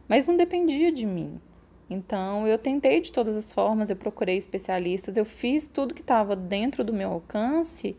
mas 0.09 0.27
não 0.27 0.37
dependia 0.37 0.91
de 0.91 1.07
mim. 1.07 1.41
Então, 1.89 2.47
eu 2.49 2.59
tentei 2.59 3.01
de 3.01 3.13
todas 3.13 3.37
as 3.37 3.53
formas, 3.53 3.89
eu 3.89 3.97
procurei 3.97 4.37
especialistas, 4.37 5.17
eu 5.17 5.25
fiz 5.25 5.69
tudo 5.69 5.95
que 5.95 6.01
estava 6.01 6.35
dentro 6.35 6.83
do 6.83 6.93
meu 6.93 7.13
alcance, 7.13 7.97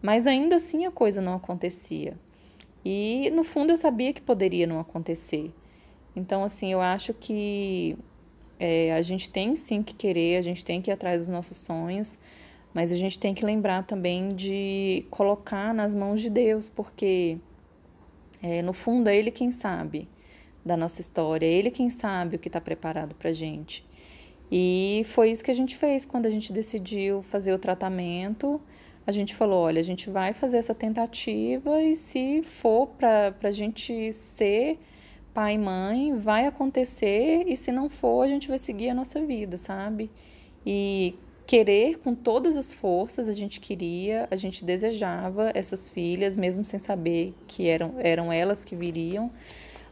mas 0.00 0.26
ainda 0.26 0.56
assim 0.56 0.86
a 0.86 0.90
coisa 0.90 1.20
não 1.20 1.34
acontecia. 1.34 2.16
E, 2.84 3.30
no 3.30 3.42
fundo, 3.42 3.70
eu 3.70 3.76
sabia 3.76 4.12
que 4.12 4.20
poderia 4.20 4.66
não 4.66 4.78
acontecer. 4.78 5.52
Então, 6.14 6.44
assim, 6.44 6.72
eu 6.72 6.80
acho 6.80 7.14
que 7.14 7.96
é, 8.60 8.92
a 8.92 9.02
gente 9.02 9.30
tem 9.30 9.56
sim 9.56 9.82
que 9.82 9.94
querer, 9.94 10.36
a 10.36 10.42
gente 10.42 10.64
tem 10.64 10.80
que 10.80 10.90
ir 10.90 10.92
atrás 10.92 11.22
dos 11.22 11.28
nossos 11.28 11.56
sonhos, 11.56 12.18
mas 12.74 12.90
a 12.92 12.96
gente 12.96 13.18
tem 13.18 13.34
que 13.34 13.44
lembrar 13.44 13.84
também 13.84 14.28
de 14.28 15.04
colocar 15.10 15.74
nas 15.74 15.94
mãos 15.94 16.20
de 16.20 16.30
Deus, 16.30 16.68
porque, 16.68 17.38
é, 18.42 18.62
no 18.62 18.72
fundo, 18.72 19.08
é 19.08 19.16
Ele 19.16 19.30
quem 19.30 19.50
sabe 19.50 20.08
da 20.64 20.76
nossa 20.76 21.00
história. 21.00 21.46
Ele 21.46 21.70
quem 21.70 21.90
sabe 21.90 22.36
o 22.36 22.38
que 22.38 22.48
está 22.48 22.60
preparado 22.60 23.14
para 23.14 23.32
gente. 23.32 23.84
E 24.50 25.02
foi 25.06 25.30
isso 25.30 25.42
que 25.44 25.50
a 25.50 25.54
gente 25.54 25.76
fez 25.76 26.04
quando 26.04 26.26
a 26.26 26.30
gente 26.30 26.52
decidiu 26.52 27.22
fazer 27.22 27.52
o 27.52 27.58
tratamento. 27.58 28.60
A 29.06 29.12
gente 29.12 29.34
falou: 29.34 29.64
olha, 29.64 29.80
a 29.80 29.84
gente 29.84 30.10
vai 30.10 30.32
fazer 30.32 30.58
essa 30.58 30.74
tentativa 30.74 31.82
e 31.82 31.96
se 31.96 32.42
for 32.42 32.88
para 32.88 33.34
a 33.42 33.50
gente 33.50 34.12
ser 34.12 34.78
pai 35.34 35.54
e 35.54 35.58
mãe, 35.58 36.14
vai 36.18 36.46
acontecer 36.46 37.44
e 37.46 37.56
se 37.56 37.72
não 37.72 37.88
for, 37.88 38.22
a 38.22 38.28
gente 38.28 38.48
vai 38.48 38.58
seguir 38.58 38.90
a 38.90 38.94
nossa 38.94 39.24
vida, 39.24 39.56
sabe? 39.56 40.10
E 40.64 41.14
querer 41.52 41.98
com 41.98 42.14
todas 42.14 42.56
as 42.56 42.72
forças, 42.72 43.28
a 43.28 43.34
gente 43.34 43.60
queria, 43.60 44.26
a 44.30 44.36
gente 44.36 44.64
desejava 44.64 45.50
essas 45.54 45.90
filhas, 45.90 46.36
mesmo 46.36 46.64
sem 46.64 46.78
saber 46.78 47.34
que 47.46 47.68
eram, 47.68 47.94
eram 47.98 48.32
elas 48.32 48.64
que 48.64 48.74
viriam 48.74 49.30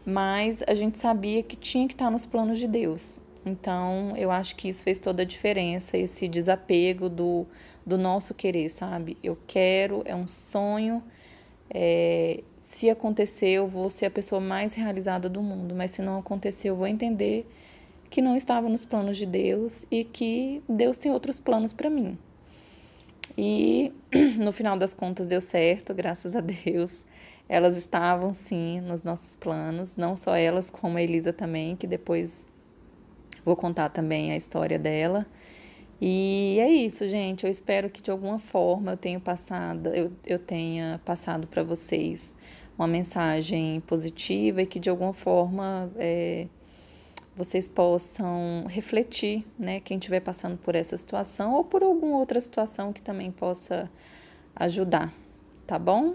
mas 0.04 0.62
a 0.66 0.74
gente 0.74 0.98
sabia 0.98 1.42
que 1.42 1.56
tinha 1.56 1.86
que 1.86 1.94
estar 1.94 2.10
nos 2.10 2.26
planos 2.26 2.58
de 2.58 2.66
Deus. 2.66 3.20
Então, 3.44 4.14
eu 4.16 4.30
acho 4.30 4.56
que 4.56 4.68
isso 4.68 4.82
fez 4.82 4.98
toda 4.98 5.22
a 5.22 5.24
diferença, 5.24 5.96
esse 5.96 6.28
desapego 6.28 7.08
do, 7.08 7.46
do 7.86 7.96
nosso 7.96 8.34
querer, 8.34 8.68
sabe? 8.68 9.16
Eu 9.22 9.36
quero, 9.46 10.02
é 10.04 10.14
um 10.14 10.26
sonho. 10.26 11.02
É, 11.72 12.42
se 12.60 12.90
acontecer, 12.90 13.50
eu 13.50 13.66
vou 13.66 13.88
ser 13.88 14.06
a 14.06 14.10
pessoa 14.10 14.40
mais 14.40 14.74
realizada 14.74 15.28
do 15.28 15.42
mundo, 15.42 15.74
mas 15.74 15.92
se 15.92 16.02
não 16.02 16.18
acontecer, 16.18 16.68
eu 16.68 16.76
vou 16.76 16.86
entender 16.86 17.46
que 18.10 18.20
não 18.20 18.36
estava 18.36 18.68
nos 18.68 18.84
planos 18.84 19.16
de 19.16 19.24
Deus 19.24 19.86
e 19.90 20.04
que 20.04 20.62
Deus 20.68 20.98
tem 20.98 21.12
outros 21.12 21.38
planos 21.38 21.72
para 21.72 21.88
mim. 21.88 22.18
E 23.38 23.92
no 24.38 24.52
final 24.52 24.76
das 24.76 24.92
contas 24.92 25.28
deu 25.28 25.40
certo, 25.40 25.94
graças 25.94 26.34
a 26.34 26.40
Deus. 26.40 27.04
Elas 27.48 27.76
estavam 27.76 28.34
sim 28.34 28.80
nos 28.80 29.02
nossos 29.02 29.34
planos, 29.36 29.96
não 29.96 30.14
só 30.14 30.36
elas, 30.36 30.70
como 30.70 30.98
a 30.98 31.02
Elisa 31.02 31.32
também, 31.32 31.74
que 31.76 31.86
depois 31.86 32.46
vou 33.44 33.56
contar 33.56 33.88
também 33.88 34.32
a 34.32 34.36
história 34.36 34.78
dela. 34.78 35.26
E 36.00 36.58
é 36.60 36.68
isso, 36.68 37.08
gente. 37.08 37.44
Eu 37.44 37.50
espero 37.50 37.90
que 37.90 38.02
de 38.02 38.10
alguma 38.10 38.38
forma 38.38 38.92
eu 38.92 38.96
tenha 38.96 39.20
passado, 39.20 39.88
eu, 39.90 40.12
eu 40.26 40.38
tenha 40.38 41.00
passado 41.04 41.46
para 41.46 41.62
vocês 41.62 42.34
uma 42.78 42.88
mensagem 42.88 43.80
positiva 43.80 44.62
e 44.62 44.66
que 44.66 44.78
de 44.78 44.88
alguma 44.88 45.12
forma 45.12 45.90
é, 45.96 46.46
vocês 47.36 47.68
possam 47.68 48.66
refletir, 48.68 49.44
né? 49.58 49.80
Quem 49.80 49.98
estiver 49.98 50.20
passando 50.20 50.58
por 50.58 50.74
essa 50.74 50.96
situação 50.96 51.54
ou 51.54 51.64
por 51.64 51.82
alguma 51.82 52.18
outra 52.18 52.40
situação 52.40 52.92
que 52.92 53.00
também 53.00 53.30
possa 53.30 53.90
ajudar, 54.54 55.12
tá 55.66 55.78
bom? 55.78 56.14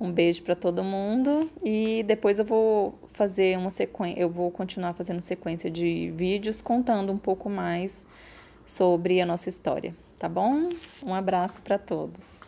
Um 0.00 0.12
beijo 0.12 0.42
para 0.42 0.54
todo 0.54 0.84
mundo 0.84 1.50
e 1.64 2.04
depois 2.04 2.38
eu 2.38 2.44
vou 2.44 2.94
fazer 3.12 3.58
uma 3.58 3.70
sequência, 3.70 4.20
eu 4.20 4.30
vou 4.30 4.50
continuar 4.50 4.94
fazendo 4.94 5.20
sequência 5.20 5.68
de 5.68 6.12
vídeos 6.14 6.62
contando 6.62 7.12
um 7.12 7.18
pouco 7.18 7.50
mais 7.50 8.06
sobre 8.64 9.20
a 9.20 9.26
nossa 9.26 9.48
história, 9.48 9.96
tá 10.18 10.28
bom? 10.28 10.68
Um 11.02 11.14
abraço 11.14 11.60
para 11.62 11.78
todos. 11.78 12.47